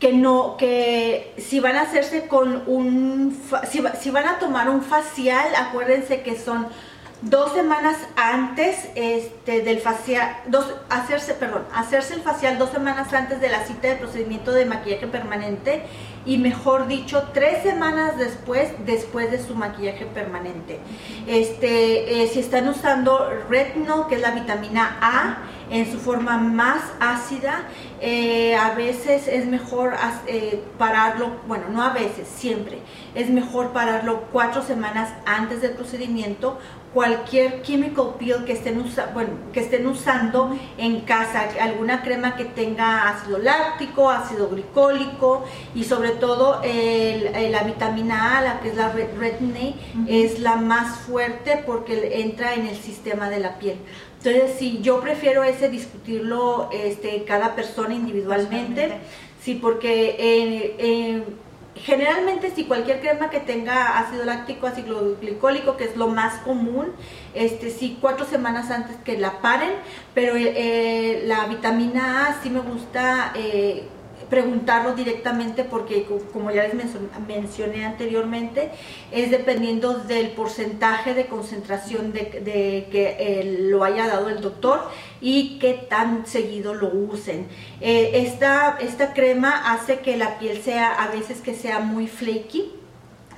que 0.00 0.14
no, 0.14 0.56
que 0.56 1.34
si 1.36 1.60
van 1.60 1.76
a 1.76 1.82
hacerse 1.82 2.26
con 2.26 2.62
un, 2.66 3.38
si, 3.70 3.82
si, 4.00 4.10
van 4.10 4.26
a 4.26 4.38
tomar 4.38 4.70
un 4.70 4.80
facial, 4.80 5.46
acuérdense 5.54 6.22
que 6.22 6.38
son 6.38 6.68
dos 7.22 7.52
semanas 7.52 7.96
antes 8.16 8.88
este, 8.94 9.60
del 9.60 9.80
facial, 9.80 10.36
dos, 10.46 10.74
hacerse, 10.88 11.34
perdón, 11.34 11.64
hacerse 11.74 12.14
el 12.14 12.22
facial 12.22 12.58
dos 12.58 12.70
semanas 12.70 13.12
antes 13.12 13.40
de 13.40 13.48
la 13.50 13.64
cita 13.64 13.88
de 13.88 13.96
procedimiento 13.96 14.52
de 14.52 14.64
maquillaje 14.64 15.06
permanente 15.06 15.82
y 16.24 16.38
mejor 16.38 16.86
dicho, 16.86 17.28
tres 17.32 17.62
semanas 17.62 18.16
después, 18.18 18.72
después 18.84 19.30
de 19.30 19.42
su 19.42 19.54
maquillaje 19.54 20.06
permanente. 20.06 20.78
Este, 21.26 22.22
eh, 22.22 22.28
si 22.28 22.40
están 22.40 22.68
usando 22.68 23.30
retinol, 23.48 24.06
que 24.08 24.16
es 24.16 24.20
la 24.20 24.30
vitamina 24.30 24.98
A, 25.00 25.38
en 25.70 25.90
su 25.90 25.98
forma 25.98 26.36
más 26.36 26.82
ácida, 26.98 27.68
eh, 28.00 28.56
a 28.56 28.74
veces 28.74 29.28
es 29.28 29.46
mejor 29.46 29.94
eh, 30.26 30.62
pararlo, 30.78 31.30
bueno, 31.46 31.66
no 31.70 31.82
a 31.82 31.90
veces, 31.90 32.28
siempre, 32.28 32.80
es 33.14 33.30
mejor 33.30 33.72
pararlo 33.72 34.24
cuatro 34.32 34.62
semanas 34.62 35.10
antes 35.26 35.62
del 35.62 35.72
procedimiento. 35.72 36.58
Cualquier 36.92 37.62
chemical 37.62 38.16
peel 38.18 38.44
que 38.44 38.52
estén, 38.52 38.82
bueno, 39.14 39.30
que 39.52 39.60
estén 39.60 39.86
usando 39.86 40.58
en 40.76 41.02
casa, 41.02 41.48
alguna 41.60 42.02
crema 42.02 42.34
que 42.34 42.44
tenga 42.44 43.08
ácido 43.08 43.38
láctico, 43.38 44.10
ácido 44.10 44.48
glicólico 44.48 45.44
y 45.72 45.84
sobre 45.84 46.10
todo 46.10 46.60
la 46.62 47.62
vitamina 47.62 48.38
A, 48.38 48.42
la 48.42 48.60
que 48.60 48.70
es 48.70 48.74
la 48.74 48.90
retin 48.90 49.76
es 50.08 50.40
la 50.40 50.56
más 50.56 50.98
fuerte 51.02 51.62
porque 51.64 52.22
entra 52.22 52.54
en 52.54 52.66
el 52.66 52.76
sistema 52.76 53.30
de 53.30 53.38
la 53.38 53.60
piel. 53.60 53.76
Entonces, 54.22 54.56
sí, 54.58 54.80
yo 54.82 55.00
prefiero 55.00 55.44
ese 55.44 55.68
discutirlo 55.70 56.68
este, 56.72 57.24
cada 57.24 57.54
persona 57.54 57.94
individualmente, 57.94 58.98
sí, 59.42 59.54
porque 59.54 61.24
generalmente 61.74 62.50
si 62.54 62.64
cualquier 62.64 63.00
crema 63.00 63.30
que 63.30 63.40
tenga 63.40 63.98
ácido 63.98 64.24
láctico, 64.24 64.66
ácido 64.66 65.16
glicólico, 65.20 65.76
que 65.76 65.84
es 65.84 65.96
lo 65.96 66.08
más 66.08 66.40
común, 66.40 66.88
este 67.34 67.70
sí 67.70 67.98
cuatro 68.00 68.26
semanas 68.26 68.70
antes 68.70 68.96
que 68.98 69.18
la 69.18 69.40
paren, 69.40 69.70
pero 70.14 70.34
eh, 70.36 71.22
la 71.26 71.46
vitamina 71.46 72.26
A 72.26 72.42
sí 72.42 72.50
me 72.50 72.60
gusta 72.60 73.32
eh, 73.34 73.84
preguntarlo 74.30 74.94
directamente 74.94 75.64
porque 75.64 76.06
como 76.32 76.50
ya 76.50 76.62
les 76.62 76.74
mencioné 77.26 77.84
anteriormente, 77.84 78.70
es 79.10 79.30
dependiendo 79.30 79.98
del 79.98 80.30
porcentaje 80.30 81.12
de 81.14 81.26
concentración 81.26 82.12
de, 82.12 82.28
que 82.90 83.16
eh, 83.18 83.58
lo 83.60 83.84
haya 83.84 84.06
dado 84.06 84.28
el 84.28 84.40
doctor 84.40 84.88
y 85.20 85.58
qué 85.58 85.74
tan 85.74 86.26
seguido 86.26 86.72
lo 86.72 86.88
usen. 86.88 87.48
Eh, 87.80 88.12
esta, 88.14 88.78
esta 88.80 89.12
crema 89.12 89.72
hace 89.72 89.98
que 89.98 90.16
la 90.16 90.38
piel 90.38 90.62
sea 90.62 90.92
a 91.02 91.08
veces 91.08 91.40
que 91.40 91.54
sea 91.54 91.80
muy 91.80 92.06
flaky, 92.06 92.79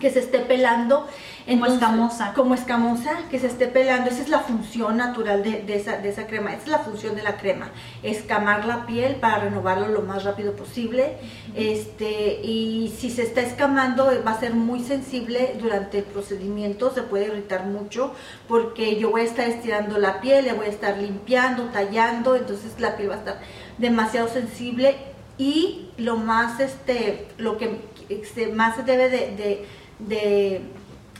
que 0.02 0.10
se 0.10 0.18
esté 0.18 0.40
pelando 0.40 1.06
como 1.46 1.66
escamosa. 1.66 2.32
Como 2.34 2.54
escamosa, 2.54 3.12
que 3.30 3.38
se 3.38 3.46
esté 3.46 3.68
pelando. 3.68 4.10
Esa 4.10 4.22
es 4.22 4.28
la 4.28 4.40
función 4.40 4.96
natural 4.96 5.44
de, 5.44 5.64
esa, 5.74 5.98
de, 5.98 6.08
esa, 6.08 6.26
crema. 6.26 6.52
Esa 6.52 6.62
es 6.64 6.68
la 6.68 6.78
función 6.80 7.14
de 7.14 7.22
la 7.22 7.36
crema. 7.36 7.70
Escamar 8.02 8.64
la 8.64 8.84
piel 8.84 9.14
para 9.16 9.38
renovarlo 9.38 9.88
lo 9.88 10.02
más 10.02 10.24
rápido 10.24 10.54
posible. 10.54 11.18
este, 11.54 12.40
y 12.42 12.92
si 12.98 13.10
se 13.10 13.22
está 13.22 13.42
escamando, 13.42 14.10
va 14.26 14.32
a 14.32 14.40
ser 14.40 14.54
muy 14.54 14.80
sensible 14.80 15.54
durante 15.60 15.98
el 15.98 16.04
procedimiento. 16.04 16.92
Se 16.92 17.02
puede 17.02 17.26
irritar 17.26 17.66
mucho 17.66 18.12
porque 18.48 18.96
yo 18.98 19.10
voy 19.10 19.20
a 19.20 19.24
estar 19.24 19.48
estirando 19.48 19.98
la 19.98 20.20
piel, 20.20 20.46
le 20.46 20.52
voy 20.52 20.66
a 20.66 20.70
estar 20.70 20.98
limpiando, 20.98 21.66
tallando. 21.66 22.34
Entonces 22.34 22.72
la 22.80 22.96
piel 22.96 23.10
va 23.10 23.14
a 23.14 23.18
estar 23.18 23.40
demasiado 23.78 24.26
sensible. 24.28 24.96
Y 25.38 25.88
lo 25.96 26.16
más, 26.16 26.60
este, 26.60 27.28
lo 27.38 27.56
que 27.56 27.80
este, 28.08 28.48
más 28.48 28.76
se 28.76 28.82
debe 28.82 29.08
de, 29.08 29.18
de 29.36 29.66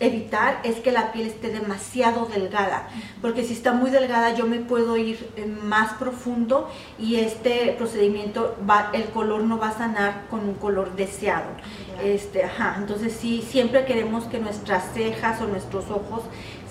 evitar 0.02 0.60
es 0.64 0.76
que 0.76 0.90
la 0.90 1.12
piel 1.12 1.28
esté 1.28 1.48
demasiado 1.48 2.26
delgada, 2.26 2.88
porque 3.20 3.44
si 3.44 3.52
está 3.52 3.72
muy 3.72 3.90
delgada 3.90 4.34
yo 4.34 4.46
me 4.46 4.58
puedo 4.58 4.96
ir 4.96 5.30
eh, 5.36 5.46
más 5.46 5.92
profundo 5.94 6.68
y 6.98 7.16
este 7.16 7.74
procedimiento 7.78 8.56
va, 8.68 8.90
el 8.92 9.04
color 9.04 9.44
no 9.44 9.58
va 9.58 9.68
a 9.68 9.78
sanar 9.78 10.24
con 10.28 10.40
un 10.40 10.54
color 10.54 10.96
deseado. 10.96 11.50
Este, 12.02 12.42
ajá, 12.42 12.76
entonces 12.78 13.12
sí, 13.12 13.44
siempre 13.48 13.84
queremos 13.84 14.24
que 14.24 14.40
nuestras 14.40 14.92
cejas 14.92 15.40
o 15.40 15.46
nuestros 15.46 15.88
ojos 15.88 16.22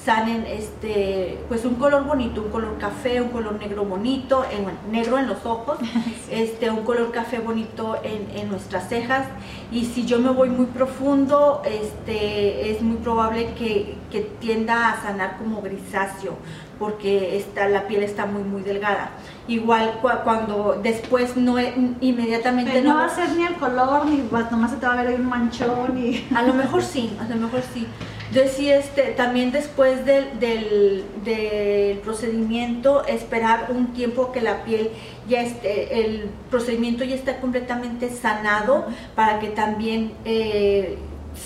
sanen 0.04 0.46
este, 0.48 1.38
pues 1.48 1.64
un 1.64 1.76
color 1.76 2.06
bonito, 2.06 2.42
un 2.42 2.50
color 2.50 2.78
café, 2.80 3.22
un 3.22 3.30
color 3.30 3.60
negro 3.60 3.86
bonito, 3.86 4.44
en, 4.50 4.92
negro 4.92 5.20
en 5.20 5.28
los 5.28 5.46
ojos, 5.46 5.78
este, 6.32 6.72
un 6.72 6.84
color 6.84 7.12
café 7.12 7.40
bonito 7.40 7.98
en, 8.04 8.28
en, 8.36 8.50
nuestras 8.50 8.90
cejas. 8.90 9.28
Y 9.72 9.86
si 9.86 10.06
yo 10.06 10.20
me 10.20 10.32
voy 10.32 10.50
muy 10.50 10.66
profundo, 10.66 11.62
este, 11.66 12.72
es 12.72 12.82
muy 12.82 12.98
probable 12.98 13.54
que, 13.54 13.96
que 14.12 14.22
tienda 14.22 14.90
a 14.90 15.02
sanar 15.02 15.38
como 15.38 15.62
grisáceo, 15.62 16.34
porque 16.80 17.38
está, 17.38 17.70
la 17.70 17.88
piel 17.88 18.02
está 18.02 18.26
muy 18.26 18.44
muy 18.44 18.64
delgada. 18.64 19.12
Igual 19.48 20.00
cuando 20.24 20.80
después 20.82 21.38
no 21.38 21.58
inmediatamente 21.60 22.82
no, 22.82 22.96
va 22.96 23.06
a 23.06 23.10
ser 23.10 23.32
ni 23.36 23.44
el 23.44 23.56
color 23.56 24.06
ni 24.06 24.18
nomás 24.50 24.72
se 24.72 24.78
te 24.78 24.86
va 24.88 24.94
a 24.94 24.96
ver 24.98 25.08
ahí 25.08 25.16
un 25.16 25.28
manchón 25.28 25.98
y 25.98 26.28
a 26.36 26.42
lo 26.42 26.54
mejor 26.54 26.82
sí, 26.82 27.16
a 27.20 27.28
lo 27.30 27.36
mejor 27.36 27.62
sí. 27.74 27.86
Entonces 28.32 28.54
sí, 28.56 28.70
este, 28.70 29.12
también 29.12 29.52
después 29.52 30.06
del, 30.06 30.40
del, 30.40 31.04
del, 31.26 31.98
procedimiento, 31.98 33.06
esperar 33.06 33.68
un 33.72 33.88
tiempo 33.92 34.32
que 34.32 34.40
la 34.40 34.64
piel 34.64 34.90
ya 35.28 35.42
esté, 35.42 36.06
el 36.06 36.30
procedimiento 36.50 37.04
ya 37.04 37.16
está 37.16 37.42
completamente 37.42 38.10
sanado 38.10 38.86
para 39.16 39.42
que 39.42 39.50
también 39.50 40.14
eh, 40.24 40.98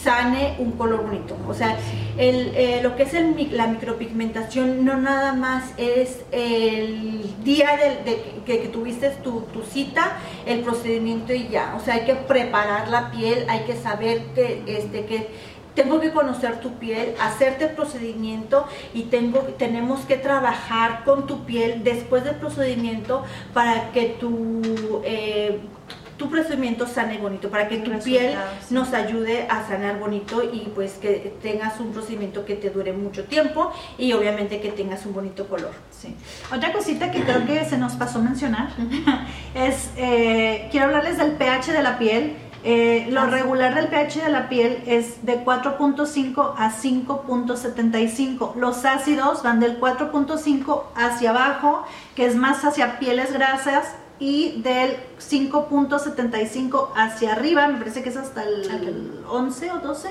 sane 0.03 0.55
un 0.59 0.73
color 0.73 1.03
bonito. 1.05 1.35
O 1.47 1.53
sea, 1.55 1.75
el, 2.17 2.51
eh, 2.55 2.81
lo 2.83 2.95
que 2.95 3.03
es 3.03 3.13
el, 3.13 3.35
la 3.51 3.67
micropigmentación 3.67 4.85
no 4.85 4.97
nada 4.97 5.33
más 5.33 5.73
es 5.77 6.23
el 6.31 7.43
día 7.43 7.79
que, 8.45 8.59
que, 8.59 8.67
tuviste 8.67 9.09
tu, 9.23 9.41
tu, 9.53 9.63
cita, 9.63 10.17
el 10.45 10.61
procedimiento 10.61 11.33
y 11.33 11.47
ya. 11.47 11.75
O 11.79 11.83
sea, 11.83 11.95
hay 11.95 12.05
que 12.05 12.15
preparar 12.15 12.89
la 12.89 13.11
piel, 13.11 13.45
hay 13.49 13.61
que 13.61 13.75
saber 13.75 14.21
que, 14.35 14.63
este, 14.67 15.05
que 15.05 15.27
tengo 15.75 15.99
que 15.99 16.11
conocer 16.11 16.59
tu 16.59 16.73
piel, 16.75 17.13
hacerte 17.21 17.65
el 17.65 17.71
procedimiento 17.71 18.65
y 18.93 19.03
tengo, 19.03 19.39
tenemos 19.57 20.01
que 20.05 20.17
trabajar 20.17 21.03
con 21.03 21.27
tu 21.27 21.45
piel 21.45 21.83
después 21.83 22.23
del 22.23 22.35
procedimiento 22.35 23.23
para 23.53 23.91
que 23.91 24.15
tu, 24.19 24.61
eh, 25.03 25.59
tu 26.17 26.29
procedimiento 26.29 26.87
sane 26.87 27.17
bonito, 27.17 27.49
para 27.49 27.67
que 27.67 27.77
tu 27.77 27.91
piel 27.99 28.35
nos 28.69 28.93
ayude 28.93 29.47
a 29.49 29.67
sanar 29.67 29.99
bonito 29.99 30.41
y 30.43 30.71
pues 30.73 30.93
que 30.93 31.33
tengas 31.41 31.79
un 31.79 31.91
procedimiento 31.91 32.45
que 32.45 32.55
te 32.55 32.69
dure 32.69 32.93
mucho 32.93 33.25
tiempo 33.25 33.71
y 33.97 34.13
obviamente 34.13 34.61
que 34.61 34.71
tengas 34.71 35.05
un 35.05 35.13
bonito 35.13 35.47
color. 35.47 35.73
Sí. 35.91 36.15
Otra 36.55 36.71
cosita 36.71 37.11
que 37.11 37.21
creo 37.21 37.45
que 37.45 37.65
se 37.65 37.77
nos 37.77 37.93
pasó 37.93 38.21
mencionar 38.21 38.69
es, 39.55 39.89
eh, 39.97 40.69
quiero 40.71 40.87
hablarles 40.87 41.17
del 41.17 41.33
pH 41.33 41.73
de 41.73 41.83
la 41.83 41.97
piel 41.97 42.37
eh, 42.65 43.07
lo 43.11 43.27
regular 43.27 43.75
del 43.75 43.87
pH 43.87 44.23
de 44.23 44.29
la 44.29 44.49
piel 44.49 44.83
es 44.87 45.23
de 45.25 45.45
4.5 45.45 46.55
a 46.57 46.71
5.75. 46.71 48.55
Los 48.55 48.85
ácidos 48.85 49.43
van 49.43 49.59
del 49.59 49.79
4.5 49.79 50.83
hacia 50.95 51.29
abajo, 51.29 51.85
que 52.15 52.25
es 52.25 52.35
más 52.35 52.65
hacia 52.65 52.99
pieles 52.99 53.31
grasas, 53.31 53.93
y 54.17 54.61
del 54.61 54.97
5.75 55.19 56.89
hacia 56.95 57.33
arriba, 57.33 57.67
me 57.67 57.77
parece 57.77 58.01
que 58.01 58.09
es 58.09 58.17
hasta 58.17 58.43
el 58.43 59.23
11 59.29 59.71
o 59.71 59.79
12 59.79 60.09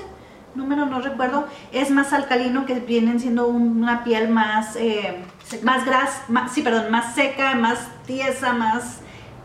número 0.55 0.85
no 0.85 1.01
recuerdo, 1.01 1.47
es 1.71 1.91
más 1.91 2.13
alcalino 2.13 2.65
que 2.65 2.75
vienen 2.75 3.19
siendo 3.19 3.47
una 3.47 4.03
piel 4.03 4.29
más 4.29 4.75
eh, 4.77 5.23
más 5.63 5.85
grasa, 5.85 6.23
sí, 6.53 6.61
perdón, 6.61 6.91
más 6.91 7.13
seca, 7.13 7.55
más 7.55 7.79
tiesa, 8.05 8.53
más 8.53 8.99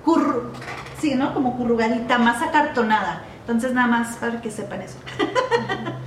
curru 0.04 0.50
sí, 1.00 1.14
¿no? 1.14 1.34
Como 1.34 1.56
currugadita, 1.56 2.18
más 2.18 2.42
acartonada. 2.42 3.22
Entonces 3.40 3.72
nada 3.72 3.88
más 3.88 4.16
para 4.16 4.40
que 4.40 4.50
sepan 4.50 4.82
eso. 4.82 4.98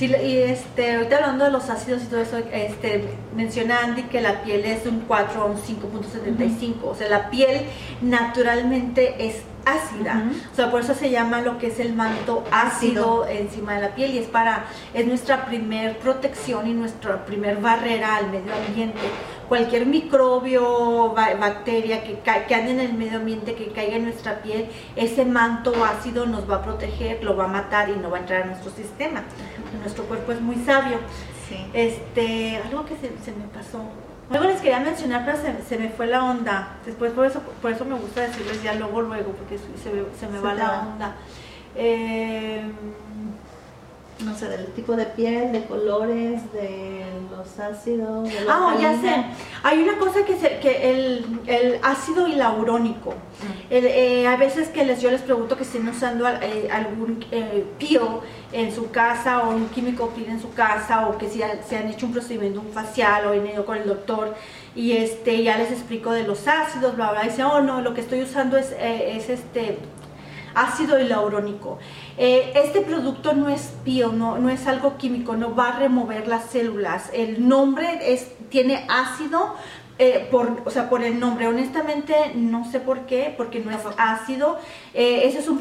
Y 0.00 0.36
este, 0.36 0.94
ahorita 0.94 1.16
hablando 1.16 1.44
de 1.46 1.50
los 1.50 1.68
ácidos 1.70 2.04
y 2.04 2.06
todo 2.06 2.20
eso, 2.20 2.38
este, 2.52 3.16
menciona 3.34 3.80
Andy 3.82 4.04
que 4.04 4.20
la 4.20 4.42
piel 4.42 4.64
es 4.64 4.86
un 4.86 5.00
4 5.00 5.44
o 5.44 5.50
un 5.50 5.56
5.75, 5.56 6.84
o 6.84 6.94
sea, 6.94 7.08
la 7.08 7.30
piel 7.30 7.62
naturalmente 8.00 9.26
es 9.26 9.42
ácida, 9.72 10.30
o 10.52 10.54
sea, 10.54 10.70
por 10.70 10.80
eso 10.80 10.94
se 10.94 11.10
llama 11.10 11.40
lo 11.40 11.58
que 11.58 11.68
es 11.68 11.80
el 11.80 11.94
manto 11.94 12.44
ácido, 12.50 13.26
encima 13.26 13.74
de 13.74 13.82
la 13.82 13.94
piel 13.94 14.14
y 14.14 14.18
es 14.18 14.28
para, 14.28 14.66
es 14.94 15.06
nuestra 15.06 15.46
primer 15.46 15.98
protección 15.98 16.66
y 16.68 16.72
nuestra 16.72 17.24
primer 17.24 17.58
barrera 17.58 18.16
al 18.16 18.30
medio 18.30 18.52
ambiente 18.54 19.00
cualquier 19.48 19.86
microbio, 19.86 21.14
bacteria 21.14 22.04
que, 22.04 22.18
que 22.20 22.54
ande 22.54 22.72
en 22.72 22.80
el 22.80 22.94
medio 22.94 23.18
ambiente, 23.18 23.54
que 23.54 23.68
caiga 23.68 23.96
en 23.96 24.04
nuestra 24.04 24.42
piel, 24.42 24.68
ese 24.94 25.24
manto 25.24 25.72
ácido 25.84 26.26
nos 26.26 26.48
va 26.48 26.56
a 26.56 26.62
proteger, 26.62 27.24
lo 27.24 27.36
va 27.36 27.44
a 27.44 27.48
matar 27.48 27.88
y 27.88 27.96
no 27.96 28.10
va 28.10 28.18
a 28.18 28.20
entrar 28.20 28.42
a 28.42 28.46
nuestro 28.46 28.70
sistema. 28.70 29.22
Nuestro 29.80 30.04
cuerpo 30.04 30.32
es 30.32 30.40
muy 30.40 30.56
sabio. 30.56 30.98
Este, 31.72 32.58
algo 32.58 32.84
que 32.84 32.94
se, 32.96 33.32
me 33.32 33.46
pasó. 33.52 33.80
Algo 34.30 34.44
les 34.44 34.60
quería 34.60 34.80
mencionar, 34.80 35.24
pero 35.24 35.38
se, 35.66 35.78
me 35.78 35.88
fue 35.88 36.06
la 36.06 36.24
onda. 36.24 36.76
Después 36.84 37.12
por 37.12 37.26
eso, 37.26 37.40
por 37.62 37.70
eso 37.70 37.84
me 37.84 37.94
gusta 37.94 38.22
decirles 38.22 38.62
ya 38.62 38.74
luego, 38.74 39.00
luego, 39.00 39.32
porque 39.32 39.58
se, 39.58 40.26
me 40.28 40.38
va 40.38 40.54
la 40.54 40.80
onda. 40.82 41.14
Eh, 41.74 42.62
no 44.24 44.34
sé, 44.36 44.48
del 44.48 44.66
tipo 44.72 44.96
de 44.96 45.06
piel, 45.06 45.52
de 45.52 45.64
colores, 45.64 46.52
de 46.52 47.04
los 47.30 47.58
ácidos. 47.60 48.24
De 48.28 48.38
ah, 48.48 48.74
ya 48.80 49.00
sé. 49.00 49.24
Hay 49.62 49.80
una 49.80 49.96
cosa 49.98 50.24
que, 50.24 50.36
se, 50.36 50.58
que 50.58 50.90
el, 50.90 51.40
el, 51.46 51.78
ácido 51.82 52.26
hialurónico. 52.26 53.10
Mm. 53.10 53.70
Eh, 53.70 54.26
a 54.26 54.36
veces 54.36 54.68
que 54.68 54.84
les, 54.84 55.00
yo 55.00 55.10
les 55.10 55.22
pregunto 55.22 55.56
que 55.56 55.62
estén 55.62 55.88
usando 55.88 56.28
eh, 56.28 56.68
algún 56.72 57.24
eh, 57.30 57.64
peel 57.78 58.20
en 58.52 58.74
su 58.74 58.90
casa 58.90 59.42
o 59.42 59.50
un 59.50 59.68
químico 59.68 60.08
peel 60.10 60.30
en 60.30 60.40
su 60.40 60.52
casa 60.52 61.06
o 61.06 61.16
que 61.16 61.28
si 61.28 61.40
se 61.68 61.76
han 61.76 61.88
hecho 61.88 62.06
un 62.06 62.12
procedimiento 62.12 62.60
un 62.60 62.72
facial 62.72 63.26
o 63.26 63.32
han 63.32 63.46
ido 63.46 63.64
con 63.64 63.76
el 63.76 63.86
doctor 63.86 64.34
y 64.74 64.92
este 64.92 65.42
ya 65.44 65.58
les 65.58 65.70
explico 65.70 66.10
de 66.12 66.24
los 66.24 66.48
ácidos, 66.48 66.96
bla, 66.96 67.12
bla. 67.12 67.24
Y 67.24 67.28
dice, 67.28 67.44
oh 67.44 67.60
no, 67.60 67.82
lo 67.82 67.94
que 67.94 68.00
estoy 68.00 68.22
usando 68.22 68.56
es, 68.56 68.74
es 68.80 69.28
este 69.28 69.78
ácido 70.54 70.98
hialurónico. 70.98 71.78
Eh, 72.20 72.52
este 72.56 72.80
producto 72.80 73.32
no 73.32 73.48
es 73.48 73.70
pío, 73.84 74.10
no, 74.10 74.38
no 74.38 74.50
es 74.50 74.66
algo 74.66 74.96
químico, 74.98 75.36
no 75.36 75.54
va 75.54 75.68
a 75.68 75.78
remover 75.78 76.26
las 76.26 76.50
células. 76.50 77.10
El 77.12 77.46
nombre 77.48 78.12
es, 78.12 78.32
tiene 78.48 78.84
ácido, 78.88 79.54
eh, 79.98 80.28
por, 80.30 80.62
o 80.64 80.70
sea, 80.70 80.88
por 80.88 81.02
el 81.02 81.18
nombre. 81.18 81.48
Honestamente, 81.48 82.14
no 82.36 82.70
sé 82.70 82.78
por 82.78 83.06
qué, 83.06 83.34
porque 83.36 83.60
no 83.60 83.72
es 83.72 83.80
ácido. 83.96 84.58
Eh, 84.94 85.22
ese 85.24 85.38
es 85.38 85.48
un, 85.48 85.58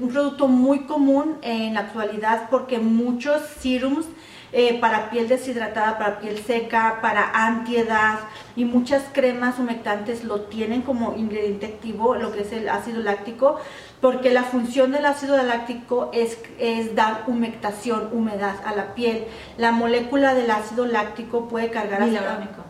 un, 0.00 0.08
producto 0.08 0.48
muy 0.48 0.80
común 0.80 1.38
en 1.42 1.74
la 1.74 1.80
actualidad 1.80 2.48
porque 2.50 2.78
muchos 2.78 3.40
serums 3.60 4.06
eh, 4.50 4.78
para 4.80 5.10
piel 5.10 5.28
deshidratada, 5.28 5.98
para 5.98 6.20
piel 6.20 6.38
seca, 6.38 7.00
para 7.02 7.46
antiedad 7.46 8.20
y 8.56 8.64
muchas 8.64 9.04
cremas 9.12 9.58
humectantes 9.58 10.24
lo 10.24 10.42
tienen 10.42 10.80
como 10.80 11.14
ingrediente 11.16 11.66
activo, 11.66 12.14
lo 12.14 12.32
que 12.32 12.40
es 12.40 12.52
el 12.52 12.68
ácido 12.70 13.02
láctico, 13.02 13.60
porque 14.00 14.30
la 14.30 14.44
función 14.44 14.90
del 14.90 15.04
ácido 15.04 15.36
láctico 15.42 16.10
es, 16.14 16.38
es 16.58 16.94
dar 16.94 17.24
humectación, 17.26 18.08
humedad 18.12 18.56
a 18.64 18.74
la 18.74 18.94
piel. 18.94 19.26
La 19.58 19.70
molécula 19.70 20.34
del 20.34 20.50
ácido 20.50 20.86
láctico 20.86 21.46
puede 21.46 21.68
cargar 21.68 22.08
Hialurónico. 22.08 22.67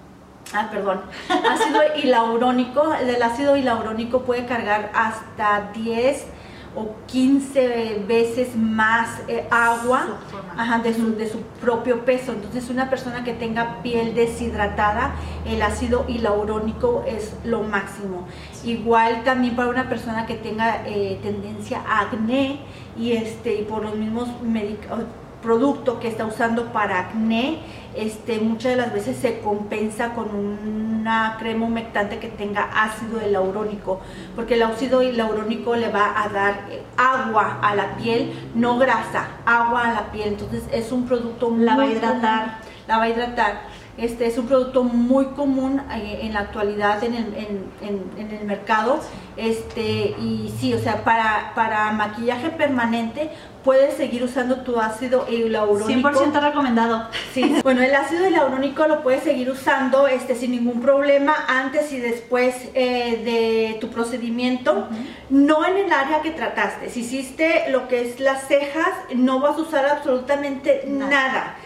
Ah, 0.55 0.69
perdón. 0.71 1.03
Ácido 1.29 1.81
hilaurónico, 1.97 2.89
del 2.91 3.23
ácido 3.23 3.57
hilaurónico 3.57 4.23
puede 4.23 4.47
cargar 4.47 4.91
hasta 4.95 5.71
10 5.75 6.27
o 6.77 6.95
15 7.07 8.05
veces 8.07 8.55
más 8.55 9.21
eh, 9.27 9.47
agua 9.51 10.21
de, 10.85 10.95
su, 10.95 11.17
de 11.17 11.29
su 11.29 11.41
propio 11.61 12.05
peso. 12.05 12.33
Entonces 12.33 12.71
una 12.71 12.89
persona 12.89 13.25
que 13.25 13.33
tenga 13.33 13.83
piel 13.83 14.15
deshidratada, 14.15 15.13
el 15.47 15.63
ácido 15.63 16.07
hialurónico 16.07 17.05
es 17.07 17.35
lo 17.45 17.63
máximo. 17.63 18.27
Igual 18.65 19.25
también 19.25 19.57
para 19.57 19.69
una 19.69 19.89
persona 19.89 20.27
que 20.27 20.35
tenga 20.35 20.87
eh, 20.87 21.19
tendencia 21.23 21.83
a 21.89 22.01
acné 22.01 22.61
y, 22.97 23.13
este, 23.13 23.61
y 23.61 23.63
por 23.65 23.83
los 23.83 23.97
mismos 23.97 24.29
productos 25.43 25.99
que 25.99 26.09
está 26.09 26.27
usando 26.27 26.73
para 26.73 26.99
acné, 27.01 27.61
este, 27.99 28.39
muchas 28.41 28.73
de 28.73 28.77
las 28.77 28.93
veces 28.93 29.17
se 29.17 29.41
compensa 29.41 30.15
con 30.15 30.29
una 30.35 31.37
crema 31.39 31.67
humectante 31.67 32.19
que 32.19 32.29
tenga 32.29 32.71
ácido 32.75 33.21
hialurónico, 33.21 34.01
porque 34.37 34.55
el 34.55 34.63
ácido 34.63 35.03
hialurónico 35.03 35.75
le 35.75 35.89
va 35.89 36.23
a 36.23 36.29
dar 36.29 36.67
eh, 36.71 36.83
agua 36.97 37.59
a 37.61 37.75
la 37.75 37.97
piel, 37.97 38.33
no 38.55 38.79
grasa, 38.79 39.29
agua 39.45 39.89
a 39.89 39.93
la 39.93 40.13
piel. 40.13 40.29
Entonces 40.29 40.63
es 40.73 40.93
un 40.93 41.07
producto 41.07 41.55
la 41.59 41.77
va 41.77 41.83
a 41.83 41.87
hidratar, 41.87 42.59
la 42.87 42.99
va 42.99 43.03
a 43.05 43.09
hidratar. 43.09 43.63
Este 43.99 44.27
es 44.27 44.39
un 44.39 44.47
producto 44.47 44.85
muy 44.85 45.27
común 45.27 45.83
eh, 45.93 46.21
en 46.23 46.35
la 46.35 46.41
actualidad 46.41 47.03
en 47.03 47.15
el, 47.15 47.35
en, 47.35 48.11
en, 48.17 48.31
el, 48.31 48.45
mercado. 48.45 49.01
Este, 49.37 50.15
y 50.19 50.55
sí, 50.59 50.73
o 50.73 50.79
sea, 50.79 51.05
para, 51.05 51.53
para 51.55 51.91
maquillaje 51.93 52.51
permanente 52.51 53.31
puedes 53.65 53.95
seguir 53.97 54.23
usando 54.23 54.63
tu 54.63 54.81
ácido 54.81 55.27
hialurónico. 55.29 56.09
100% 56.11 56.41
recomendado. 56.41 57.09
Sí. 57.35 57.57
bueno, 57.63 57.83
el 57.83 57.95
ácido 57.95 58.29
hialurónico 58.29 58.87
lo 58.87 59.03
puedes 59.03 59.25
seguir 59.25 59.51
usando 59.51 60.07
este, 60.07 60.35
sin 60.35 60.53
ningún 60.53 60.81
problema 60.81 61.35
antes 61.49 61.93
y 61.93 61.99
después 61.99 62.55
eh, 62.75 63.21
de 63.25 63.79
tu 63.81 63.89
procedimiento. 63.89 64.89
No 65.29 65.67
en 65.67 65.77
el 65.77 65.93
área 65.93 66.23
que 66.23 66.31
trataste. 66.31 66.89
Si 66.89 67.01
hiciste 67.01 67.65
lo 67.71 67.89
que 67.89 68.09
es 68.09 68.21
las 68.21 68.47
cejas, 68.47 68.91
no 69.15 69.41
vas 69.41 69.57
a 69.57 69.61
usar 69.61 69.85
absolutamente 69.87 70.85
nada 70.87 71.09
nada, 71.09 71.57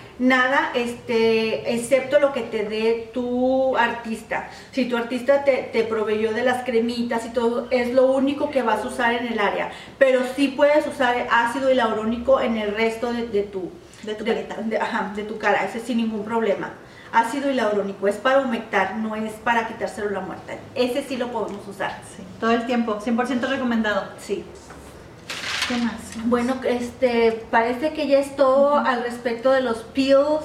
este, 0.75 1.75
excepto 1.75 2.21
lo 2.21 2.33
que 2.33 2.43
te 2.43 2.65
dé 2.65 3.11
tu 3.13 3.77
artista. 3.77 4.49
Si 4.71 4.85
tu 4.85 4.97
artista 4.97 5.45
te, 5.45 5.69
te, 5.73 5.83
proveyó 5.85 6.33
de 6.33 6.43
las 6.43 6.65
cremitas 6.65 7.27
y 7.27 7.31
todo, 7.31 7.67
es 7.71 7.93
lo 7.93 8.07
único 8.07 8.51
que 8.51 8.63
vas 8.63 8.85
a 8.85 8.89
usar 8.89 9.15
en 9.15 9.27
el 9.27 9.39
área. 9.41 9.73
Pero 9.99 10.21
sí 10.37 10.49
puedes 10.49 10.87
usar 10.87 11.27
ácido 11.31 11.73
hialurónico 11.73 12.41
en 12.41 12.57
el 12.57 12.75
resto 12.75 13.13
de, 13.13 13.43
tu 13.43 13.71
de 14.05 14.15
tu, 14.15 14.25
de, 14.25 14.79
ajá, 14.81 15.13
de 15.15 15.25
tu 15.25 15.39
cara, 15.39 15.65
ese 15.65 15.81
sin 15.81 15.97
ningún 15.97 16.25
problema. 16.25 16.73
Ácido 17.13 17.51
hialurónico 17.51 18.09
es 18.09 18.17
para 18.17 18.41
humectar, 18.41 18.97
no 18.97 19.17
es 19.17 19.33
para 19.33 19.67
quitar 19.69 19.89
célula 19.89 20.21
muerta. 20.21 20.55
Ese 20.75 21.03
sí 21.03 21.17
lo 21.17 21.29
podemos 21.29 21.67
usar. 21.67 22.01
Sí, 22.17 22.23
todo 22.41 22.53
el 22.53 22.65
tiempo, 22.67 23.01
100% 23.01 23.49
recomendado. 23.49 24.09
Sí. 24.19 24.45
¿Qué 25.73 25.79
más? 25.79 26.27
Bueno, 26.27 26.57
este, 26.69 27.47
parece 27.51 27.95
que 27.95 28.07
ya 28.07 28.19
es 28.19 28.37
todo 28.37 28.77
al 28.77 29.03
respecto 29.03 29.51
de 29.53 29.63
los 29.63 29.79
peels 29.79 30.45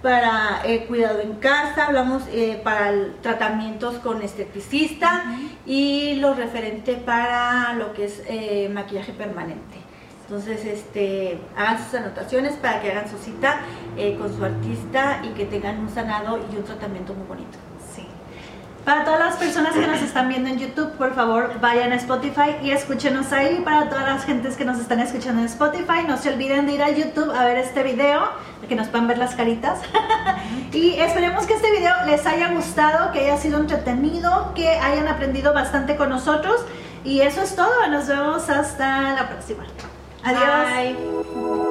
para 0.00 0.62
eh, 0.64 0.84
cuidado 0.86 1.20
en 1.20 1.34
casa, 1.34 1.86
hablamos 1.86 2.22
eh, 2.30 2.60
para 2.62 2.92
tratamientos 3.20 3.96
con 3.96 4.22
esteticista 4.22 5.24
y 5.66 6.14
lo 6.16 6.34
referente 6.34 6.94
para 6.94 7.74
lo 7.74 7.92
que 7.94 8.04
es 8.04 8.22
eh, 8.28 8.70
maquillaje 8.72 9.12
permanente. 9.12 9.78
Entonces, 10.22 10.64
este, 10.64 11.40
hagan 11.56 11.84
sus 11.84 11.94
anotaciones 11.94 12.52
para 12.54 12.80
que 12.80 12.92
hagan 12.92 13.10
su 13.10 13.18
cita 13.18 13.62
con 14.18 14.34
su 14.34 14.44
artista 14.44 15.20
y 15.24 15.30
que 15.30 15.46
tengan 15.46 15.80
un 15.80 15.90
sanado 15.90 16.38
y 16.52 16.56
un 16.56 16.62
tratamiento 16.62 17.12
muy 17.12 17.26
bonito. 17.26 17.69
Para 18.90 19.04
todas 19.04 19.20
las 19.20 19.36
personas 19.36 19.74
que 19.74 19.86
nos 19.86 20.02
están 20.02 20.28
viendo 20.28 20.48
en 20.48 20.58
YouTube, 20.58 20.90
por 20.98 21.14
favor 21.14 21.60
vayan 21.60 21.92
a 21.92 21.94
Spotify 21.94 22.56
y 22.60 22.72
escúchenos 22.72 23.30
ahí. 23.30 23.62
Para 23.64 23.88
todas 23.88 24.02
las 24.02 24.24
gentes 24.24 24.56
que 24.56 24.64
nos 24.64 24.80
están 24.80 24.98
escuchando 24.98 25.42
en 25.42 25.46
Spotify, 25.46 26.02
no 26.08 26.16
se 26.16 26.30
olviden 26.30 26.66
de 26.66 26.72
ir 26.72 26.82
a 26.82 26.90
YouTube 26.90 27.30
a 27.30 27.44
ver 27.44 27.58
este 27.58 27.84
video, 27.84 28.20
que 28.68 28.74
nos 28.74 28.88
puedan 28.88 29.06
ver 29.06 29.18
las 29.18 29.36
caritas. 29.36 29.78
y 30.72 30.94
esperemos 30.94 31.46
que 31.46 31.54
este 31.54 31.70
video 31.70 31.94
les 32.04 32.26
haya 32.26 32.48
gustado, 32.48 33.12
que 33.12 33.20
haya 33.20 33.36
sido 33.36 33.60
entretenido, 33.60 34.52
que 34.56 34.68
hayan 34.70 35.06
aprendido 35.06 35.54
bastante 35.54 35.94
con 35.94 36.08
nosotros. 36.08 36.56
Y 37.04 37.20
eso 37.20 37.42
es 37.42 37.54
todo. 37.54 37.86
Nos 37.92 38.08
vemos 38.08 38.50
hasta 38.50 39.12
la 39.12 39.28
próxima. 39.28 39.66
Adiós. 40.24 41.69